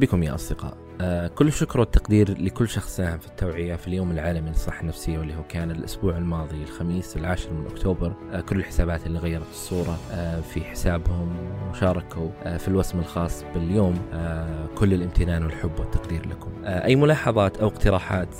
[0.00, 0.76] بكم يا أصدقاء.
[1.00, 5.34] آه كل الشكر والتقدير لكل شخص ساهم في التوعية في اليوم العالمي للصحة النفسية واللي
[5.34, 8.12] هو كان الأسبوع الماضي الخميس العاشر من أكتوبر.
[8.32, 11.36] آه كل الحسابات اللي غيرت الصورة آه في حسابهم
[11.70, 13.98] وشاركوا آه في الوسم الخاص باليوم.
[14.12, 16.50] آه كل الامتنان والحب والتقدير لكم.
[16.64, 18.34] آه أي ملاحظات أو اقتراحات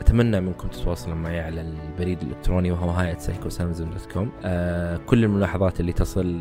[0.00, 3.30] أتمنى منكم تتواصلون معي على البريد الإلكتروني وهو hi at
[4.14, 4.32] com.
[4.44, 6.40] آه كل الملاحظات اللي تصل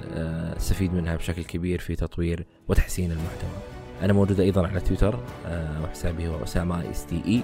[0.58, 3.73] استفيد منها بشكل كبير في تطوير وتحسين المحتوى.
[4.02, 7.44] أنا موجود أيضا على تويتر آه وحسابي هو أسامة S T E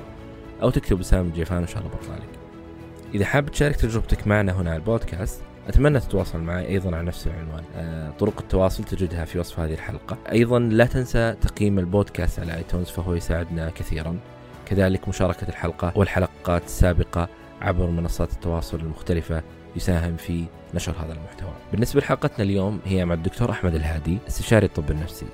[0.62, 2.40] أو تكتب أسامة جيفان إن شاء الله بطلع لك
[3.14, 7.64] إذا حاب تشارك تجربتك معنا هنا على البودكاست أتمنى تتواصل معي أيضا على نفس العنوان
[7.76, 12.90] آه، طرق التواصل تجدها في وصف هذه الحلقة أيضا لا تنسى تقييم البودكاست على iTunes
[12.90, 14.20] فهو يساعدنا كثيرا
[14.66, 17.30] كذلك مشاركة الحلقة والحلقات السابقة
[17.62, 19.44] عبر منصات التواصل المختلفة
[19.76, 21.54] يساهم في نشر هذا المحتوى.
[21.72, 25.26] بالنسبة لحلقتنا اليوم هي مع الدكتور أحمد الهادي استشاري الطب النفسي.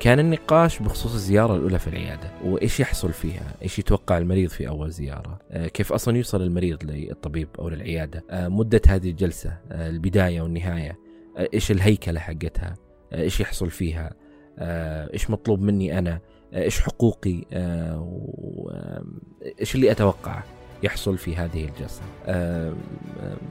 [0.00, 4.90] كان النقاش بخصوص الزيارة الأولى في العيادة وإيش يحصل فيها؟ إيش يتوقع المريض في أول
[4.90, 5.38] زيارة؟
[5.74, 10.98] كيف أصلا يوصل المريض للطبيب أو للعيادة؟ مدة هذه الجلسة البداية والنهاية
[11.54, 12.74] إيش الهيكلة حقتها؟
[13.14, 14.14] إيش يحصل فيها؟
[15.12, 16.20] إيش مطلوب مني أنا؟
[16.54, 17.44] إيش حقوقي؟
[19.60, 20.44] إيش اللي أتوقعه؟
[20.82, 22.02] يحصل في هذه الجلسة.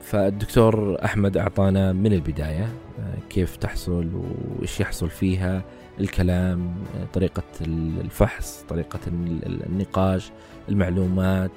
[0.02, 2.70] فالدكتور أحمد أعطانا من البداية
[3.30, 4.10] كيف تحصل
[4.60, 5.64] وإيش يحصل فيها
[6.00, 6.76] الكلام،
[7.14, 7.44] طريقة
[8.02, 10.32] الفحص، طريقة النقاش،
[10.70, 11.52] المعلومات،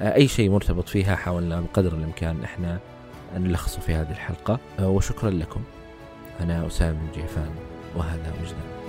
[0.00, 2.78] أي شيء مرتبط فيها حاولنا بقدر الإمكان إحنا
[3.36, 5.60] نلخصه في هذه الحلقة وشكرا لكم.
[6.40, 7.50] أنا أسامة الجيفان
[7.96, 8.79] وهذا وجدان.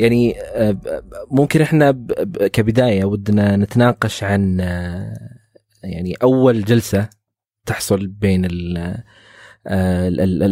[0.00, 0.34] يعني
[1.30, 2.06] ممكن إحنا
[2.52, 4.58] كبداية ودنا نتناقش عن
[5.84, 7.08] يعني أول جلسة
[7.66, 8.42] تحصل بين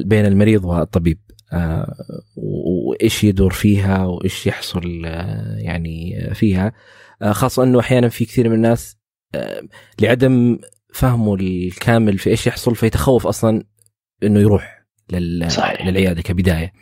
[0.04, 1.18] بين المريض والطبيب
[2.36, 5.04] وإيش يدور فيها وإيش يحصل
[5.58, 6.72] يعني فيها
[7.30, 8.96] خاصة إنه أحيانا في كثير من الناس
[10.00, 10.58] لعدم
[10.94, 13.64] فهمه الكامل في إيش يحصل فيتخوف أصلا
[14.22, 14.78] إنه يروح
[15.12, 15.50] لل...
[15.50, 15.86] صحيح.
[15.86, 16.72] للعيادة كبداية.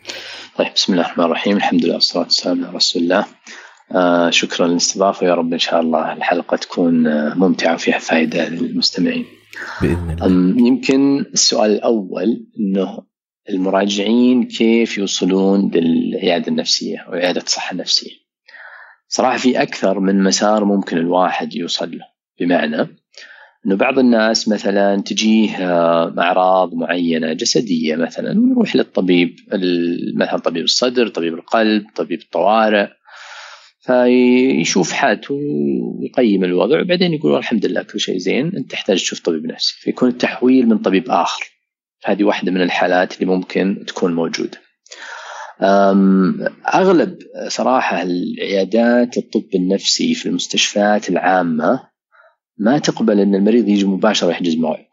[0.57, 3.25] طيب بسم الله الرحمن الرحيم الحمد لله والصلاة والسلام على رسول الله.
[3.91, 6.93] آه شكرا للاستضافة يا رب إن شاء الله الحلقة تكون
[7.37, 9.25] ممتعة وفيها فائده للمستمعين.
[9.81, 10.67] بإذن الله.
[10.67, 13.03] يمكن السؤال الأول إنه
[13.49, 18.11] المراجعين كيف يوصلون للعيادة النفسية أو عيادة الصحة النفسية.
[19.07, 22.05] صراحة في أكثر من مسار ممكن الواحد يوصل له
[22.39, 22.97] بمعنى
[23.67, 25.49] إنه بعض الناس مثلا تجيه
[26.19, 29.35] أعراض معينة جسدية مثلا ويروح للطبيب
[30.15, 32.87] مثلا طبيب الصدر، طبيب القلب، طبيب الطوارئ
[33.81, 39.45] فيشوف حالته ويقيم الوضع وبعدين يقول الحمد لله كل شيء زين أنت تحتاج تشوف طبيب
[39.45, 39.75] نفسي.
[39.79, 41.43] فيكون التحويل من طبيب آخر.
[42.05, 44.61] هذه واحدة من الحالات اللي ممكن تكون موجودة.
[46.73, 47.17] أغلب
[47.47, 51.96] صراحة العيادات الطب النفسي في المستشفيات العامة
[52.59, 54.85] ما تقبل أن المريض يجي مباشرة يحجز موعد.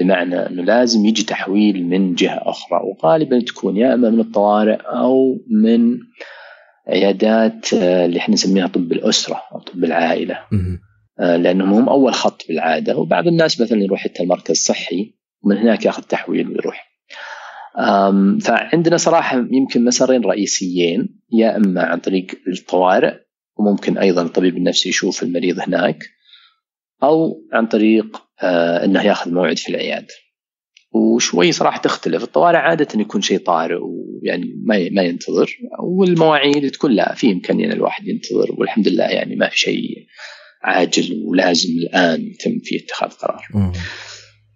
[0.00, 2.80] بمعنى أنه لازم يجي تحويل من جهة أخرى.
[2.84, 5.98] وغالبا تكون يا إما من الطوارئ أو من
[6.88, 10.38] عيادات اللي إحنا نسميها طب الأسرة أو طب العائلة.
[11.18, 12.96] لأنهم هم أول خط بالعادة.
[12.96, 16.86] وبعض الناس مثلا يروح حتى المركز الصحي ومن هناك ياخذ تحويل ويروح.
[18.40, 23.14] فعندنا صراحة يمكن مسارين رئيسيين يا إما عن طريق الطوارئ
[23.58, 25.98] وممكن أيضا الطبيب النفسي يشوف المريض هناك.
[27.02, 30.14] أو عن طريق آه إنه ياخذ موعد في العياده
[30.92, 32.22] وشوي صراحة تختلف.
[32.22, 35.56] الطوارئ عادة يكون شيء طارئ ويعني ما ما ينتظر.
[35.80, 38.54] والمواعيد تكون لا في إمكانية الواحد ينتظر.
[38.58, 40.06] والحمد لله يعني ما في شيء
[40.62, 43.46] عاجل ولازم الآن يتم فيه اتخاذ قرار.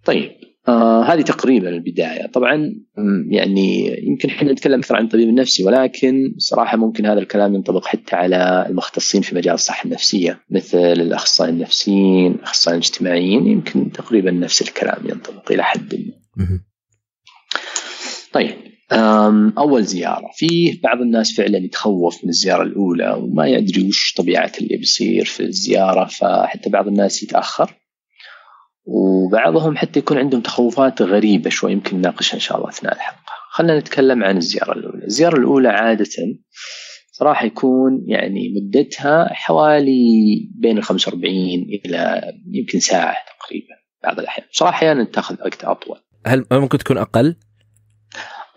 [0.05, 0.31] طيب.
[0.67, 2.27] آه هذه تقريبا البداية.
[2.27, 2.75] طبعا
[3.29, 8.15] يعني يمكن إحنا نتكلم أكثر عن الطبيب النفسي ولكن صراحة ممكن هذا الكلام ينطبق حتى
[8.15, 15.09] على المختصين في مجال الصحة النفسية مثل الأخصائيين النفسيين الاخصائيين الاجتماعيين يمكن تقريبا نفس الكلام
[15.09, 16.11] ينطبق إلى حد ما.
[18.33, 18.55] طيب
[19.57, 20.29] أول زيارة.
[20.35, 25.43] في بعض الناس فعلا يتخوف من الزيارة الأولى وما يدري وش طبيعة اللي بيصير في
[25.43, 27.80] الزيارة فحتى بعض الناس يتأخر.
[28.85, 33.31] وبعضهم حتى يكون عندهم تخوفات غريبة شوي يمكن نناقشها إن شاء الله أثناء الحلقة.
[33.51, 35.05] خلينا نتكلم عن الزيارة الأولى.
[35.05, 36.05] الزيارة الأولى عادة
[37.11, 40.03] صراحة يكون يعني مدتها حوالي
[40.55, 41.33] بين ال 45
[41.85, 44.47] إلى يمكن ساعة تقريبا بعض الأحيان.
[44.51, 45.97] صراحة أحيانا تأخذ وقت أطول.
[46.25, 47.35] هل ممكن تكون أقل؟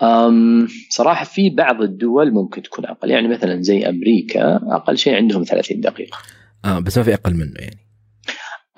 [0.02, 3.10] أم صراحة في بعض الدول ممكن تكون أقل.
[3.10, 6.18] يعني مثلا زي أمريكا أقل شيء عندهم 30 دقيقة.
[6.64, 7.83] آه بس ما في أقل منه يعني.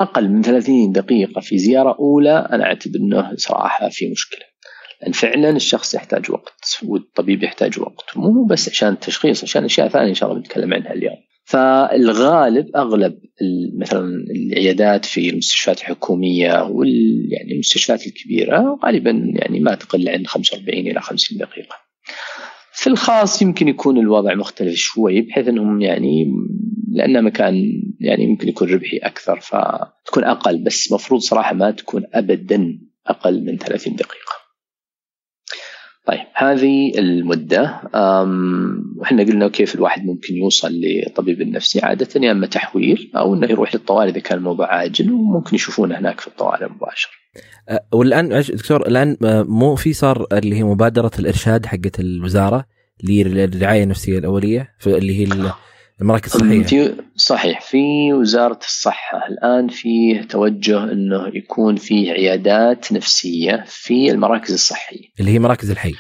[0.00, 4.46] أقل من 30 دقيقة في زيارة أولى أنا أعتبر أنه صراحة في مشكلة
[5.02, 10.08] لأن فعلا الشخص يحتاج وقت والطبيب يحتاج وقت مو بس عشان التشخيص عشان أشياء ثانية
[10.08, 13.19] إن شاء الله بنتكلم عنها اليوم فالغالب أغلب
[13.81, 20.78] مثلا العيادات في المستشفيات الحكومية وال يعني المستشفيات الكبيرة غالبا يعني ما تقل عن 45
[20.78, 21.76] إلى 50 دقيقة.
[22.76, 26.32] في الخاص يمكن يكون الوضع مختلف شوي بحيث إنهم يعني
[26.93, 32.78] لأنه مكان يعني ممكن يكون ربحي أكثر فتكون أقل بس مفروض صراحة ما تكون ابدا
[33.06, 34.36] أقل من 30 دقيقة.
[36.06, 37.81] طيب هذه المدة
[38.97, 43.75] وحنا قلنا كيف الواحد ممكن يوصل للطبيب النفسي عادة يا إما تحويل أو إنه يروح
[43.75, 47.11] للطوارئ إذا كان الموضوع عاجل وممكن يشوفونه هناك في الطوارئ مباشرة.
[47.69, 52.64] أه، والآن دكتور الآن أه، مو في صار اللي هي مبادرة الإرشاد حقت الوزارة
[53.05, 55.25] للرعاية النفسية الأولية اللي هي
[56.00, 64.10] المراكز الصحيه صحيح في وزارة الصحة الآن فيه توجه إنه يكون في عيادات نفسية في
[64.10, 65.08] المراكز الصحية.
[65.20, 65.93] اللي هي مراكز الحي.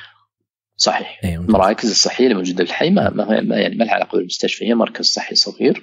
[0.76, 1.20] صحيح.
[1.24, 4.74] أيوة المراكز الصحية اللي موجودة في الحي ما, ما يعني ما لها علاقة بالمستشفى هي
[4.74, 5.82] مركز صحي صغير.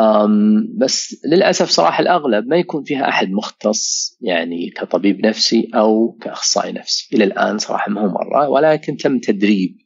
[0.00, 6.72] أم بس للأسف صراحة الأغلب ما يكون فيها أحد مختص يعني كطبيب نفسي أو كأخصائي
[6.72, 7.08] نفسي.
[7.16, 9.81] إلى الآن صراحة ما هو مرة ولكن تم تدريب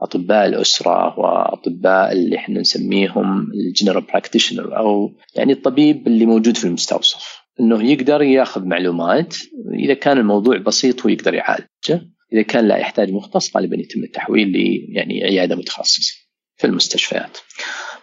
[0.00, 6.64] أطباء الأسرة وأطباء اللي إحنا نسميهم ال general practitioner أو يعني الطبيب اللي موجود في
[6.64, 9.36] المستوصف إنه يقدر ياخذ معلومات
[9.74, 14.48] إذا كان الموضوع بسيط هو يقدر يعالجه إذا كان لا يحتاج مختص غالبا يتم التحويل
[14.48, 16.14] ل يعني عيادة متخصصة
[16.56, 17.38] في المستشفيات.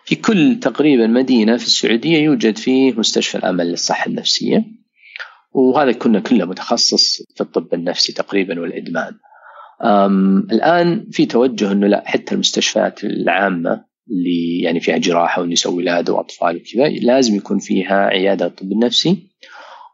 [0.05, 4.65] في كل تقريبا مدينة في السعودية يوجد فيه مستشفى الأمل للصحة النفسية
[5.51, 9.13] وهذا كنا كله متخصص في الطب النفسي تقريبا والإدمان.
[10.51, 16.55] الآن في توجه إنه لا حتى المستشفيات العامة اللي يعني فيها جراحة ونساء ولاده وأطفال
[16.55, 19.29] وكذا لازم يكون فيها عيادة طب النفسي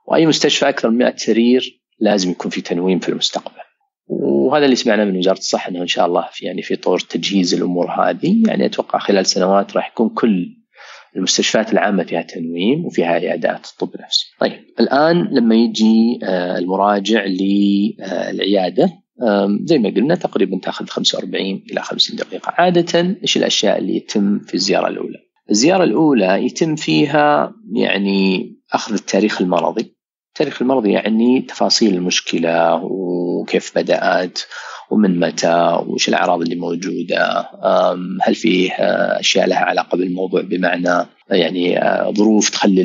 [0.08, 3.62] وأي مستشفى أكثر من 100 سرير لازم يكون في تنويم في المستقبل.
[4.08, 7.54] وهذا اللي سمعناه من وزارة الصحة إنه إن شاء الله في يعني في طور تجهيز
[7.54, 10.58] الأمور هذه يعني أتوقع خلال سنوات راح يكون كل
[11.16, 14.26] المستشفيات العامة فيها تنويم وفيها عيادات طب نفسي.
[14.40, 19.01] طيب الآن لما يجي آه، المراجع للعيادة
[19.64, 22.54] زي ما قلنا تقريبا تأخذ 45 إلى 50 دقيقة.
[22.58, 25.18] عاده إيش الأشياء اللي يتم في الزيارة الأولى؟
[25.52, 29.96] الزيارة الأولى يتم فيها يعني أخذ التاريخ المرضي.
[30.28, 34.40] التاريخ المرضي يعني تفاصيل المشكلة وكيف بدأت
[34.92, 37.50] ومن متى وش الأعراض اللي موجودة.
[38.22, 38.72] هل فيه
[39.20, 41.80] أشياء لها علاقة بالموضوع بمعنى يعني
[42.18, 42.82] ظروف تخلي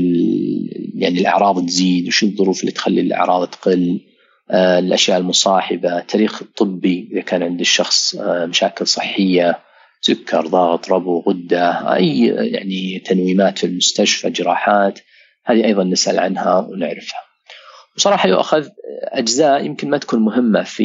[0.95, 4.01] يعني الأعراض تزيد وش الظروف اللي تخلي الأعراض تقل.
[4.01, 4.16] آه،
[4.51, 9.59] الأشياء المصاحبة التاريخ الطبي إذا كان عند الشخص آه، مشاكل صحية
[10.01, 14.99] سكر ضغط ربو غدة أي يعني تنويمات في المستشفى جراحات
[15.45, 17.21] هذه أيضا نسأل عنها ونعرفها.
[17.97, 18.69] بصراحة يؤخذ
[19.03, 20.85] أجزاء يمكن ما تكون مهمة في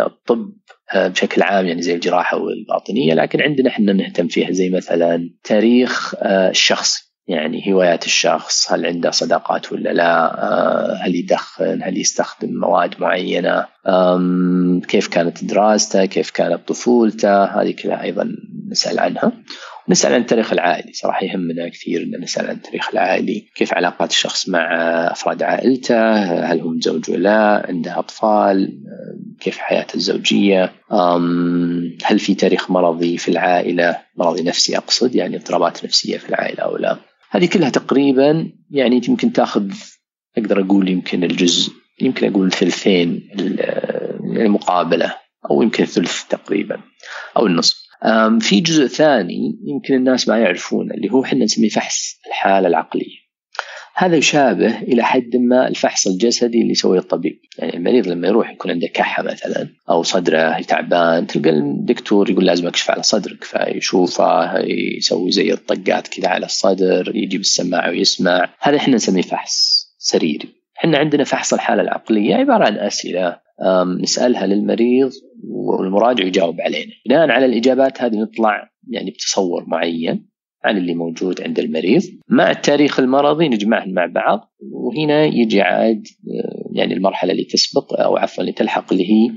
[0.00, 0.52] الطب
[0.94, 6.14] آه، بشكل عام يعني زي الجراحة والباطنية لكن عندنا إحنا نهتم فيها زي مثلا تاريخ
[6.24, 7.07] الشخص.
[7.28, 13.66] يعني هوايات الشخص هل عنده صداقات ولا لا؟ آه، هل يدخن؟ هل يستخدم مواد معينة؟
[14.88, 18.28] كيف كانت دراسته؟ كيف كانت طفولته؟ هذه كلها أيضا
[18.70, 19.32] نسأل عنها.
[19.88, 23.48] نسأل عن التاريخ العائلي صراحة يهمنا كثير أن نسأل عن التاريخ العائلي.
[23.54, 24.68] كيف علاقات الشخص مع
[25.12, 26.12] أفراد عائلته؟
[26.52, 28.78] هل هم زوج ولا عنده أطفال؟
[29.40, 30.72] كيف حياته الزوجية؟
[32.04, 36.76] هل في تاريخ مرضي في العائلة؟ مرضي نفسي أقصد يعني اضطرابات نفسية في العائلة أو
[36.76, 36.96] لا؟
[37.30, 39.72] هذه كلها تقريبا يعني يمكن تأخذ
[40.38, 43.28] أقدر أقول يمكن الجزء يمكن أقول ثلثين
[44.22, 45.14] المقابلة
[45.50, 46.80] أو يمكن ثلث تقريبا
[47.36, 47.76] أو النصف.
[48.40, 53.27] في جزء ثاني يمكن الناس ما يعرفونه اللي هو إحنا نسميه فحص الحالة العقلية.
[54.00, 58.70] هذا يشابه إلى حد ما الفحص الجسدي اللي يسويه الطبيب، يعني المريض لما يروح يكون
[58.70, 64.58] عنده كحة مثلا أو صدره تعبان تلقى الدكتور يقول لازم أكشف على صدرك فيشوفه
[64.98, 70.48] يسوي زي الطقات كذا على الصدر يجيب السماعة ويسمع، هذا إحنا نسميه فحص سريري.
[70.78, 73.36] إحنا عندنا فحص الحالة العقلية عبارة عن أسئلة
[74.02, 75.10] نسألها للمريض
[75.44, 80.28] والمراجع يجاوب علينا، بناء على الإجابات هذه نطلع يعني بتصور معين.
[80.64, 86.06] عن اللي موجود عند المريض مع التاريخ المرضي نجمعهم مع بعض وهنا يجي عاد
[86.72, 89.30] يعني المرحلة اللي تسبق أو عفوا اللي تلحق اللي هي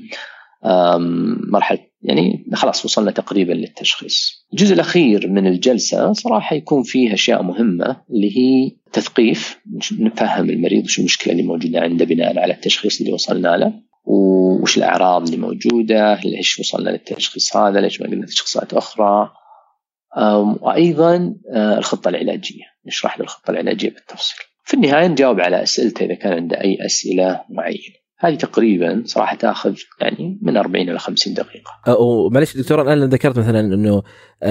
[1.51, 4.47] مرحلة يعني خلاص وصلنا تقريبا للتشخيص.
[4.53, 9.59] الجزء الأخير من الجلسة صراحة يكون فيه أشياء مهمة اللي هي تثقيف
[9.99, 13.73] نفهم المريض وش المشكلة اللي موجودة عنده بناء على التشخيص اللي وصلنا له
[14.05, 19.31] وش الأعراض اللي موجودة ليش وصلنا للتشخيص هذا ليش ما قلنا تشخيصات أخرى
[20.61, 26.13] وأيضا آه، الخطة العلاجية نشرح له الخطة العلاجية بالتفصيل في النهاية نجاوب على اسئلته إذا
[26.13, 31.99] كان عنده أي أسئلة معينة هذه تقريبا صراحة تأخذ يعني من 40 إلى 50 دقيقة.
[31.99, 34.03] ومعلش دكتور أنا ذكرت مثلا إنه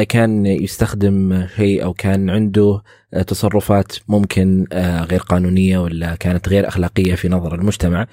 [0.08, 2.82] كان يستخدم شيء أو كان عنده
[3.26, 8.06] تصرفات ممكن آه، غير قانونية ولا كانت غير أخلاقية في نظر المجتمع.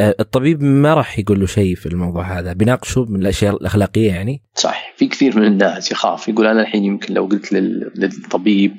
[0.00, 2.52] آه، الطبيب ما راح يقول له شيء في الموضوع هذا.
[2.52, 4.94] بيناقشه من الأشياء الأخلاقية يعني؟ صحيح.
[4.96, 6.28] في كثير من الناس يخاف.
[6.28, 8.76] يقول أنا الحين يمكن لو قلت للطبيب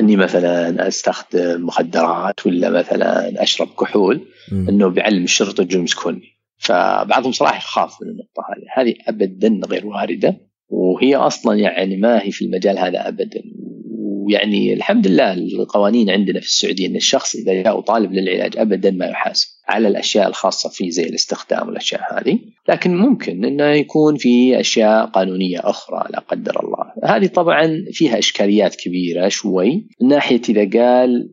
[0.00, 4.20] إني مثلا أستخدم مخدرات ولا مثلا أشرب كحول
[4.52, 4.68] م.
[4.68, 8.82] إنه بيعلم الشرطة يجون يمسكوني فبعضهم صراحة يخاف من النقطة هذه.
[8.82, 10.36] هذه ابدا غير واردة
[10.68, 13.42] وهي أصلا يعني ما هي في المجال هذا ابدا.
[14.26, 19.06] ويعني الحمد لله القوانين عندنا في السعودية إن الشخص إذا جاء طالب للعلاج ابدا ما
[19.06, 19.55] يحاسب.
[19.68, 25.60] على الأشياء الخاصة فيه زي الاستخدام والأشياء هذه، لكن ممكن إنه يكون في أشياء قانونية
[25.64, 29.88] أخرى لا قدر الله، هذه طبعا فيها إشكاليات كبيرة شوي.
[30.02, 31.30] من ناحية إذا قال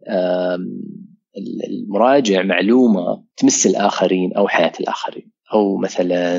[1.70, 5.33] المراجع معلومة تمس الآخرين أو حياة الآخرين.
[5.54, 6.34] أو مثلا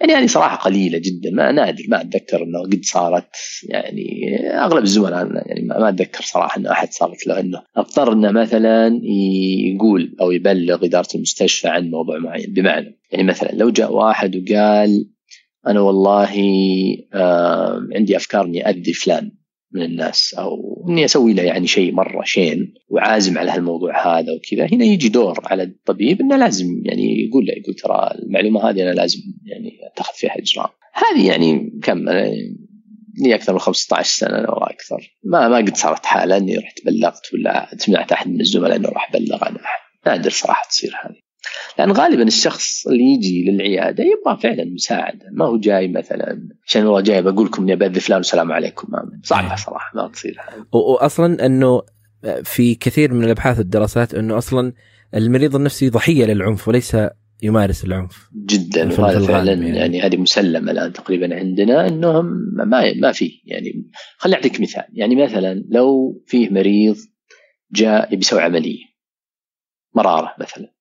[0.00, 1.30] يعني هذه صراحة قليلة جدا.
[1.30, 3.28] ما نادر ما أتذكر إنه قد صارت
[3.68, 9.00] يعني أغلب الزملاء يعني ما أتذكر صراحة إنه أحد صارت له إنه أضطر إنه مثلا
[9.74, 12.52] يقول أو يبلغ إدارة المستشفى عن موضوع معين.
[12.52, 15.08] بمعنى يعني مثلا لو جاء واحد وقال
[15.66, 16.28] أنا والله
[17.94, 19.43] عندي أفكار إني اذي فلان.
[19.74, 24.68] من الناس أو إني أسوي له يعني شيء مرة شين وعازم على هالموضوع هذا وكذا.
[24.72, 28.94] هنا يجي دور على الطبيب إنه لازم يعني يقول له يقول ترى المعلومة هذه أنا
[28.94, 32.08] لازم يعني أتخذ فيها اجراء هذه يعني كم؟
[33.18, 35.16] لي أكثر من 15 سنة أو أكثر.
[35.24, 39.12] ما ما قد صارت حالة إني رحت بلغت ولا سمعت أحد من الزملاء إنه راح
[39.12, 39.56] بلغ احد
[40.06, 41.23] نادر صراحة تصير هذه.
[41.78, 45.26] لأن غالبا الشخص اللي يجي للعيادة يبغى فعلا مساعدة.
[45.32, 48.88] ما هو جاي مثلا عشان والله جاي بقول لكم إني بذي فلان والسلام عليكم.
[49.22, 49.56] صعبه إيه.
[49.56, 50.36] صراحة ما تصير.
[50.72, 51.82] واصلا إنه
[52.42, 54.72] في كثير من الأبحاث والدراسات إنه أصلا
[55.14, 56.96] المريض النفسي ضحية للعنف وليس
[57.42, 58.30] يمارس العنف.
[58.46, 59.76] جدا وهذا فعلا يعني.
[59.76, 64.84] يعني هذه مسلمة الآن تقريبا عندنا إنهم ما ما في يعني خليني أعطيك مثال.
[64.92, 66.96] يعني مثلا لو فيه مريض
[67.72, 68.78] جاء يسوي عملية
[69.94, 70.73] مرارة مثلا.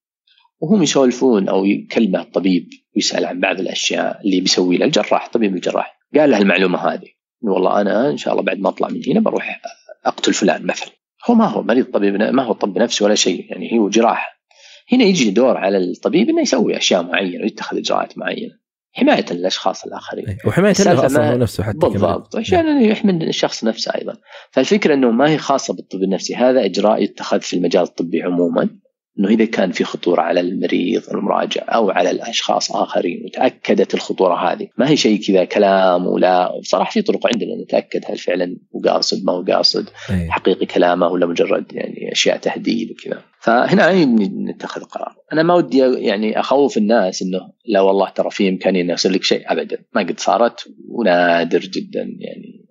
[0.63, 5.99] وهم يسولفون أو يكلمه الطبيب ويسال عن بعض الأشياء اللي بيسوي له الجراح طبيب الجراح.
[6.15, 7.07] قال له المعلومه هذه.
[7.41, 9.61] والله أنا إن شاء الله بعد ما أطلع من هنا بروح
[10.05, 10.89] أقتل فلان مثلا.
[11.25, 14.39] هو ما هو مريض طبيب ما هو طب نفسي ولا شيء يعني هو جراح.
[14.91, 18.53] هنا يجي دور على الطبيب إنه يسوي أشياء معينة ويتخذ إجراءات معينة.
[18.91, 20.37] حماية الاشخاص الآخرين.
[20.45, 22.35] وحماية له أصلا هو نفسه حتى بالضبط.
[22.35, 24.13] عشان يحمي الشخص نفسه أيضا.
[24.51, 26.35] فالفكرة إنه ما هي خاصة بالطب النفسي.
[26.35, 28.69] هذا إجراء يتخذ في المجال الطبي عموما.
[29.19, 34.67] إنه إذا كان في خطورة على المريض المراجع أو على الأشخاص آخرين وتأكدت الخطورة هذه
[34.77, 39.25] ما هي شيء كذا كلام ولا بصراحه في طرق عندنا نتأكد هل فعلا هو قاصد
[39.25, 40.29] ما هو قاصد أيه.
[40.29, 43.21] حقيقي كلامه ولا مجرد يعني أشياء تهديد وكذا.
[43.39, 44.05] فهنا
[44.51, 48.93] نتخذ قرار؟ أنا ما ودي يعني أخوف الناس إنه لا والله ترى في إمكانية إنه
[48.93, 49.77] يصير لك شيء ابدا.
[49.95, 52.63] ما قد صارت ونادر جدا يعني.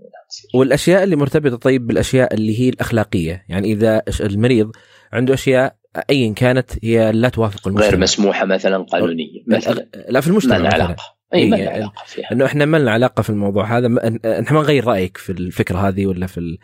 [0.55, 4.71] والأشياء اللي مرتبطة طيب بالأشياء اللي هي الأخلاقية يعني إذا المريض
[5.13, 9.89] عنده أشياء ايا كانت هي لا توافق المجتمع غير مسموحة مثلا قانونيه مثلا.
[10.09, 11.23] لا في المجتمع ما علاقة.
[11.35, 12.33] أي ما علاقة فيها.
[12.33, 13.87] إنه إحنا ما لنا علاقة في الموضوع هذا.
[14.25, 16.59] إحنا ما نغير رأيك في الفكرة هذه ولا في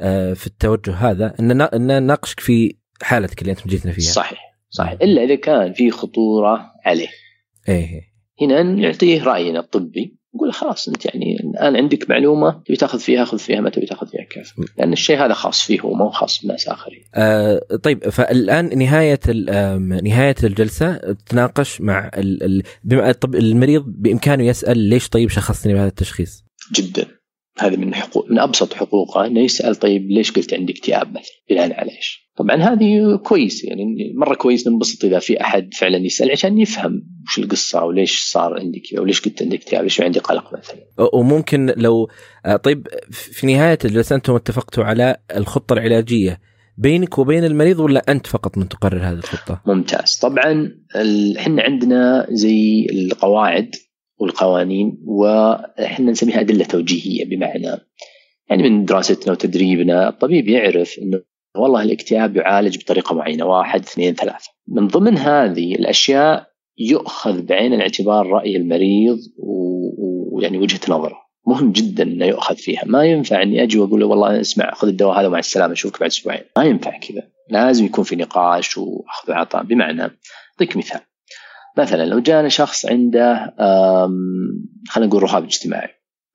[0.00, 1.34] آه، في التوجه هذا.
[1.40, 4.12] إن إن نناقشك في حالتك اللي أنت جيتنا فيها.
[4.12, 4.92] صحيح صحيح.
[5.02, 7.08] إلا إذا كان في خطورة عليه.
[7.68, 8.00] إيه.
[8.40, 10.18] هنا نعطيه رأينا الطبي.
[10.34, 14.06] نقول خلاص أنت يعني الآن عندك معلومة تبي تاخذ فيها خذ فيها ما تبي تاخذ
[14.06, 17.02] فيها كيف لأن الشيء هذا خاص فيه هو مو خاص بناس آخرين.
[17.14, 19.20] آه طيب فالآن نهاية
[20.02, 22.10] نهاية الجلسة تناقش مع
[22.84, 27.06] بما طب المريض بإمكانه يسأل ليش طيب شخصني بهذا التشخيص؟ جدا
[27.58, 31.80] هذه من حقوق من أبسط حقوقه إنه يسأل طيب ليش قلت عندي اكتئاب مثلا بناء
[31.80, 36.58] على إيش؟ طبعا هذه كويس يعني مرة كويس ننبسط إذا في أحد فعلا يسأل عشان
[36.58, 41.08] يفهم وش القصة وليش صار عندي كذا وليش قلت عندي اكتئاب ليش عندي قلق مثلا.
[41.14, 42.08] وممكن لو
[42.46, 46.40] آه، طيب في نهاية الجلسة أنتم اتفقتوا على الخطة العلاجية
[46.78, 50.70] بينك وبين المريض ولا أنت فقط من تقرر هذه الخطة؟ ممتاز، طبعا
[51.38, 53.70] إحنا عندنا زي القواعد
[54.18, 57.80] والقوانين وإحنا نسميها أدلة توجيهية بمعنى
[58.50, 61.20] يعني من دراستنا وتدريبنا الطبيب يعرف إنه
[61.56, 63.44] والله الاكتئاب يعالج بطريقة معينة.
[63.44, 64.50] واحد اثنين ثلاثة.
[64.68, 66.46] من ضمن هذه الأشياء
[66.78, 69.18] يؤخذ بعين الاعتبار رأي المريض
[70.32, 71.24] ويعني وجهة نظره.
[71.46, 72.82] مهم جدا إنه يؤخذ فيها.
[72.86, 76.10] ما ينفع إني أجي وأقول له والله اسمع خذ الدواء هذا مع السلامة أشوفك بعد
[76.10, 76.44] أسبوعين.
[76.56, 77.22] ما ينفع كذا.
[77.50, 79.62] لازم يكون في نقاش وأخذ وعطاء.
[79.62, 81.00] بمعنى أعطيك مثال.
[81.78, 83.54] مثلا لو جانا شخص عنده
[84.88, 85.88] خلينا نقول رهاب اجتماعي.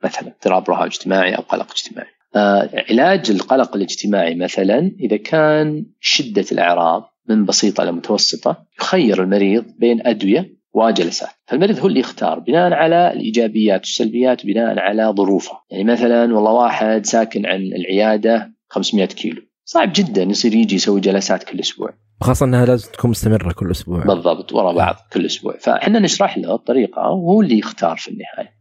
[0.04, 2.10] مثلا اضطراب رهاب اجتماعي أو قلق اجتماعي.
[2.36, 10.60] علاج القلق الاجتماعي مثلا إذا كان شدة الاعراض من بسيطة لمتوسطه يخير المريض بين أدوية
[10.74, 15.60] وجلسات فالمريض هو اللي يختار بناء على الإيجابيات والسلبيات بناء على ظروفه.
[15.72, 19.42] يعني مثلا والله واحد ساكن عن العيادة 500 كيلو.
[19.66, 21.94] صعب جدا يصير يجي يسوي جلسات كل أسبوع.
[22.22, 24.04] خاصة إنها لازم تكون مستمرة كل أسبوع.
[24.06, 25.58] بالضبط ورا بعض كل أسبوع.
[25.58, 28.54] فإحنا نشرح له الطريقة وهو اللي يختار في النهاية.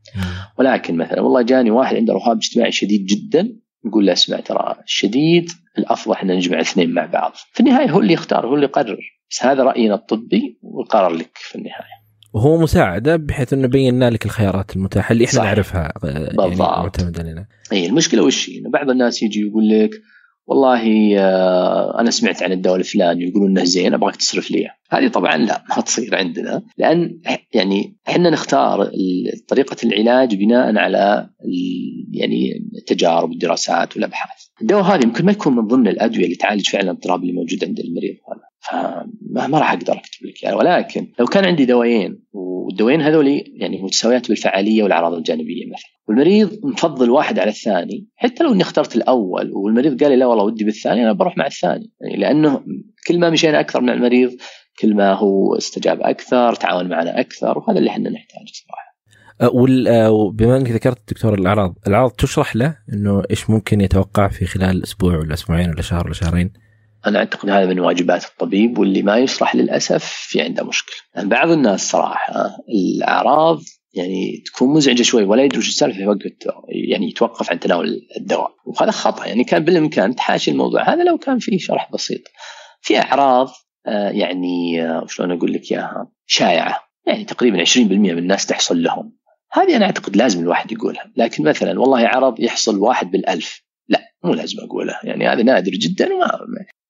[0.59, 3.49] ولكن مثلا والله جاني واحد عنده رهاب اجتماعي شديد جدا
[3.85, 7.33] نقول له اسمع ترى الشديد الأفضل إحنا نجمع الاثنين مع بعض.
[7.53, 8.99] في النهاية هو اللي يختار هو اللي يقرر.
[9.31, 11.99] بس هذا رأينا الطبي والقرار لك في النهاية.
[12.33, 15.51] وهو مساعدة بحيث إنه بينا لك الخيارات المتاحة اللي إحنا صحيح.
[15.51, 16.47] نعرفها يعني بالضبط.
[16.47, 17.47] يعني معتمدة لنا.
[17.73, 19.91] اي المشكلة وش إنه بعض الناس يجي يقول لك
[20.49, 25.37] والله آه، أنا سمعت عن الدواء الفلاني يقولون إنه زين أبغاك تصرف لي هذه طبعا
[25.37, 27.21] لا ما تصير عندنا لأن
[27.55, 28.91] يعني إحنا نختار
[29.49, 31.31] طريقة العلاج بناء على
[32.13, 34.39] يعني التجارب والدراسات والأبحاث.
[34.63, 37.79] الدواء هذا يمكن ما يكون من ضمن الأدوية اللي تعالج فعلا الاضطراب اللي موجود عند
[37.81, 38.48] المريض هذا.
[38.61, 44.29] فما راح أقدر أكتب لك يعني ولكن لو كان عندي دوايين والدوايين هذول يعني متساويات
[44.29, 50.03] بالفعالية والأعراض الجانبية مثلا والمريض مفضل واحد على الثاني حتى لو إني اخترت الأول والمريض
[50.03, 52.65] قال لي لا والله ودي بالثاني أنا بروح مع الثاني يعني لأنه
[53.09, 54.37] كل ما مشينا أكثر من المريض
[54.81, 58.89] كل ما هو استجاب أكثر تعاون معنا أكثر وهذا اللي إحنا نحتاجه صراحة.
[59.41, 64.83] أه، وبما إنك ذكرت دكتور الأعراض، الأعراض تشرح له إنه إيش ممكن يتوقع في خلال
[64.83, 66.53] أسبوع ولا أسبوعين ولا شهر ولا شهرين؟
[67.07, 70.97] أنا أعتقد هذا من واجبات الطبيب واللي ما يشرح للأسف في عنده مشكلة.
[71.15, 73.61] يعني بعض الناس صراحة الأعراض
[73.95, 76.33] يعني تكون مزعجة شوي ولا يدري وش السالفة يوقف
[76.69, 78.51] يعني يتوقف عن تناول الدواء.
[78.67, 79.27] وهذا خطأ.
[79.27, 80.95] يعني كان بالإمكان تحاشي الموضوع.
[80.95, 82.21] هذا لو كان فيه شرح بسيط.
[82.81, 83.49] في أعراض
[83.87, 86.81] آه، يعني آه، شلون أقول لك إياها؟ شائعة.
[87.07, 89.19] يعني تقريبا 20% من الناس تحصل لهم.
[89.53, 91.13] هذه أنا أعتقد لازم الواحد يقولها.
[91.17, 93.63] لكن مثلا والله عرض يحصل واحد بالألف.
[93.89, 95.01] لا مو لازم أقولها.
[95.05, 96.27] يعني هذا نادر جدا وما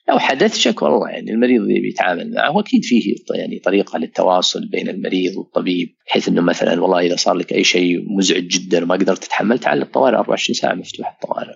[0.08, 5.36] لو حدث شك والله يعني المريض بيتعامل معه واكيد فيه يعني طريقة للتواصل بين المريض
[5.36, 9.58] والطبيب بحيث إنه مثلا والله إذا صار لك أي شيء مزعج جدا وما قدرت تتحمل
[9.58, 11.54] تعال الطوارئ 24 ساعة مفتوحه الطوارئ.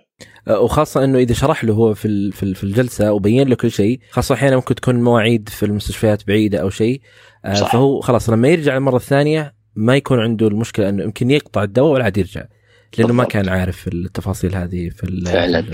[0.65, 4.57] وخاصة إنه إذا شرح له هو في في الجلسة وبين له كل شيء خاصة أحيانا
[4.57, 7.01] ممكن تكون المواعيد في المستشفيات بعيدة أو شيء
[7.45, 7.73] أه، صح.
[7.73, 12.05] فهو خلاص لما يرجع المره الثانية ما يكون عنده المشكلة إنه يمكن يقطع الدواء ولا
[12.05, 13.13] عاد يرجع لأنه بالضبط.
[13.13, 15.65] ما كان عارف التفاصيل هذه في فعلا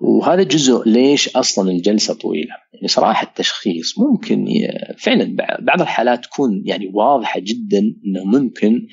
[0.00, 4.46] وهذا جزء ليش أصلا الجلسة طويلة؟ يعني صراحة التشخيص ممكن
[4.98, 8.86] فعلا بعض الحالات تكون يعني واضحة جدا إنه ممكن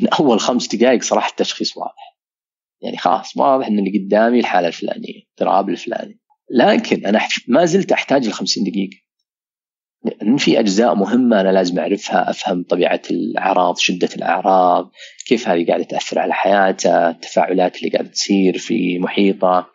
[0.00, 2.16] من أول خمس دقائق صراحة التشخيص واضح.
[2.82, 6.20] يعني خلاص واضح إن اللي قدامي الحالة الفلانية اضطراب الفلاني.
[6.50, 8.96] لكن أنا ما زلت أحتاج ال 50 دقيقة.
[10.04, 14.90] لأن في أجزاء مهمة أنا لازم أعرفها أفهم طبيعة الأعراض شدة الأعراض
[15.26, 19.66] كيف هذه قاعدة تأثر على حياته التفاعلات اللي قاعدة تصير في محيطه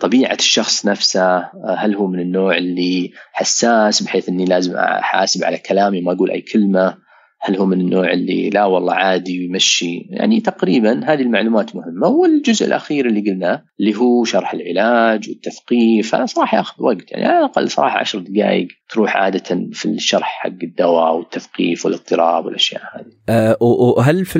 [0.00, 5.58] طبيعة الشخص نفسه آه، هل هو من النوع اللي حساس بحيث إني لازم أحاسب على
[5.58, 6.96] كلامي ما أقول أي كلمة؟
[7.44, 12.66] هل هو من النوع اللي لا والله عادي ويمشي يعني تقريبا هذه المعلومات مهمة والجزء
[12.66, 17.70] الأخير اللي قلناه اللي هو شرح العلاج والتثقيف هذا صراحة ياخذ وقت يعني على الأقل
[17.70, 23.12] صراحة عشر دقائق تروح عادة في الشرح حق الدواء والتثقيف والاضطراب والأشياء هذه.
[23.28, 24.38] أه وهل في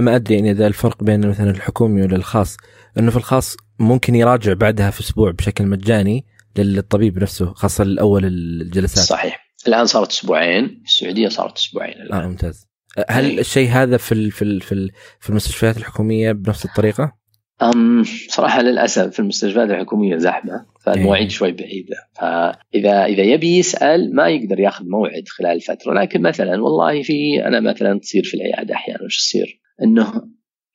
[0.00, 2.56] ما أدري يعني إذا الفرق بين مثلا الحكومي ولا الخاص
[2.98, 6.24] إنه في الخاص ممكن يراجع بعدها في أسبوع بشكل مجاني
[6.58, 9.04] للطبيب نفسه خاصة الأول الجلسات.
[9.04, 9.49] صحيح.
[9.66, 12.66] الآن صارت أسبوعين في السعودية صارت أسبوعين الآن آه ممتاز
[13.08, 13.40] هل أي.
[13.40, 17.20] الشيء هذا في ال في ال في, ال في المستشفيات الحكومية بنفس الطريقة؟
[17.62, 21.28] أم صراحة للأسف في المستشفيات الحكومية زحمة فالمواعيد إيه.
[21.28, 27.02] شوي بعيدة فإذا إذا يبي يسأل ما يقدر ياخذ موعد خلال الفترة لكن مثلا والله
[27.02, 30.22] في أنا مثلا تصير في العيادة أحيانا وش تصير؟ إنه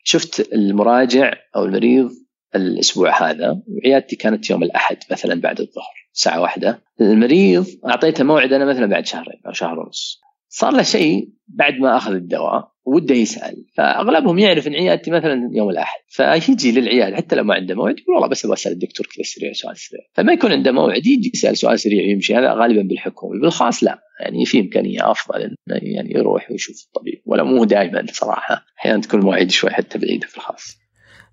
[0.03, 2.11] شفت المراجع أو المريض
[2.55, 6.84] الأسبوع هذا وعيادتي كانت يوم الأحد مثلا بعد الظهر ساعة واحدة.
[7.01, 10.21] المريض أعطيته موعد أنا مثلا بعد شهرين أو شهر ونص.
[10.49, 13.65] صار له شيء بعد ما أخذ الدواء وده يسأل.
[13.78, 15.99] فأغلبهم يعرف إن عيادتي مثلا يوم الأحد.
[16.08, 19.54] فيجي للعيادة حتى لو ما عنده موعد يقول والله بس أبغى أسأل الدكتور كذا سريع
[19.54, 20.01] سؤال سريع.
[20.13, 22.36] فما يكون عنده موعد يجي يسأل سؤال سريع ويمشي.
[22.36, 23.99] هذا غالبا بالحكومي بالخاص لا.
[24.19, 27.21] يعني في إمكانية أفضل إنه يعني يروح ويشوف الطبيب.
[27.25, 28.65] ولا مو دائما صراحة.
[28.80, 30.78] أحيانا تكون المواعيد شوي حتى بعيدة في الخاص.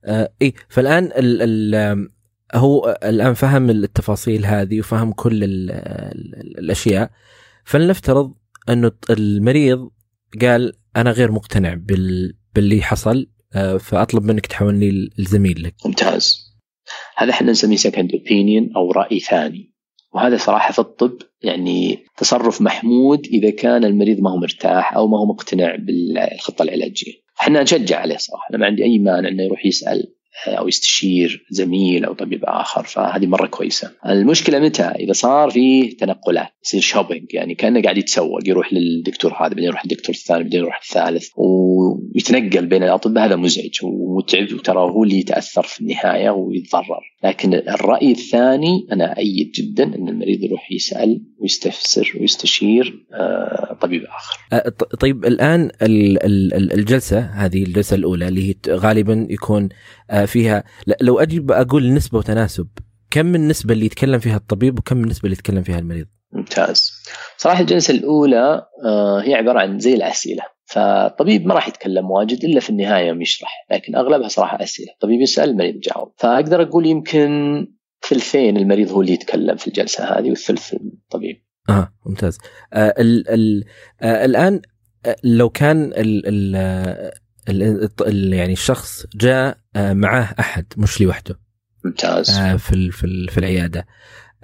[0.04, 2.08] آه اي فالآن ال ال
[2.54, 7.10] هو الآن فهم التفاصيل هذه وفهم كل ال ال الأشياء.
[7.64, 8.34] فلنفترض
[8.68, 9.90] أنه المريض
[10.40, 12.34] قال أنا غير مقتنع بال...
[12.54, 15.74] باللي حصل آه، فأطلب منك تحولني لزميل لك.
[15.86, 16.52] ممتاز.
[17.16, 19.72] هذا إحنا نسميه second opinion أو رأي ثاني.
[20.14, 25.18] وهذا صراحة في الطب يعني تصرف محمود إذا كان المريض ما هو مرتاح أو ما
[25.18, 27.12] هو مقتنع بالخطة العلاجية.
[27.40, 30.14] إحنا نشجع عليه صراحة، أنا ما عندي أي مانع إنه يروح يسأل.
[30.46, 33.90] أو يستشير زميل أو طبيب آخر فهذه مرة كويسة.
[34.06, 39.48] المشكلة متى؟ إذا صار فيه تنقلات يصير shopping يعني كأنه قاعد يتسوق يروح للدكتور هذا
[39.48, 45.04] بعدين يروح للدكتور الثاني بعدين يروح الثالث ويتنقل بين الأطباء هذا مزعج ومتعب وترى هو
[45.04, 47.11] اللي يتأثر في النهاية ويتضرر.
[47.24, 54.38] لكن الرأي الثاني أنا أؤيد جدا أن المريض يروح يسأل ويستفسر ويستشير آه، طبيب آخر.
[54.52, 54.68] آه،
[55.00, 59.68] طيب الآن الجلسة هذه الجلسة الأولى اللي هي غالبا يكون
[60.10, 60.64] آه، فيها
[61.00, 62.68] لو أجي أقول نسبة وتناسب
[63.10, 66.92] كم من النسبة اللي يتكلم فيها الطبيب وكم من النسبة اللي يتكلم فيها المريض؟ ممتاز.
[67.36, 68.62] صراحة الجلسة الأولى
[69.24, 73.66] هي عبارة عن زي الأسئلة فالطبيب ما راح يتكلم واجد إلا في النهاية يوم يشرح
[73.70, 76.12] لكن أغلبها صراحة أسئلة الطبيب يسأل المريض يجاوب.
[76.18, 77.66] فأقدر أقول يمكن
[78.08, 81.42] ثلثين المريض هو اللي يتكلم في الجلسة هذه والثلث الطبيب.
[81.68, 82.38] آه ممتاز.
[82.72, 83.64] آه ال ال
[84.00, 84.62] آه الآن
[85.06, 86.56] آه لو كان ال ال
[87.48, 91.38] ال ال يعني الشخص جاء معاه أحد مش لوحده.
[91.84, 92.38] ممتاز.
[92.38, 93.86] آه في في, في العيادة.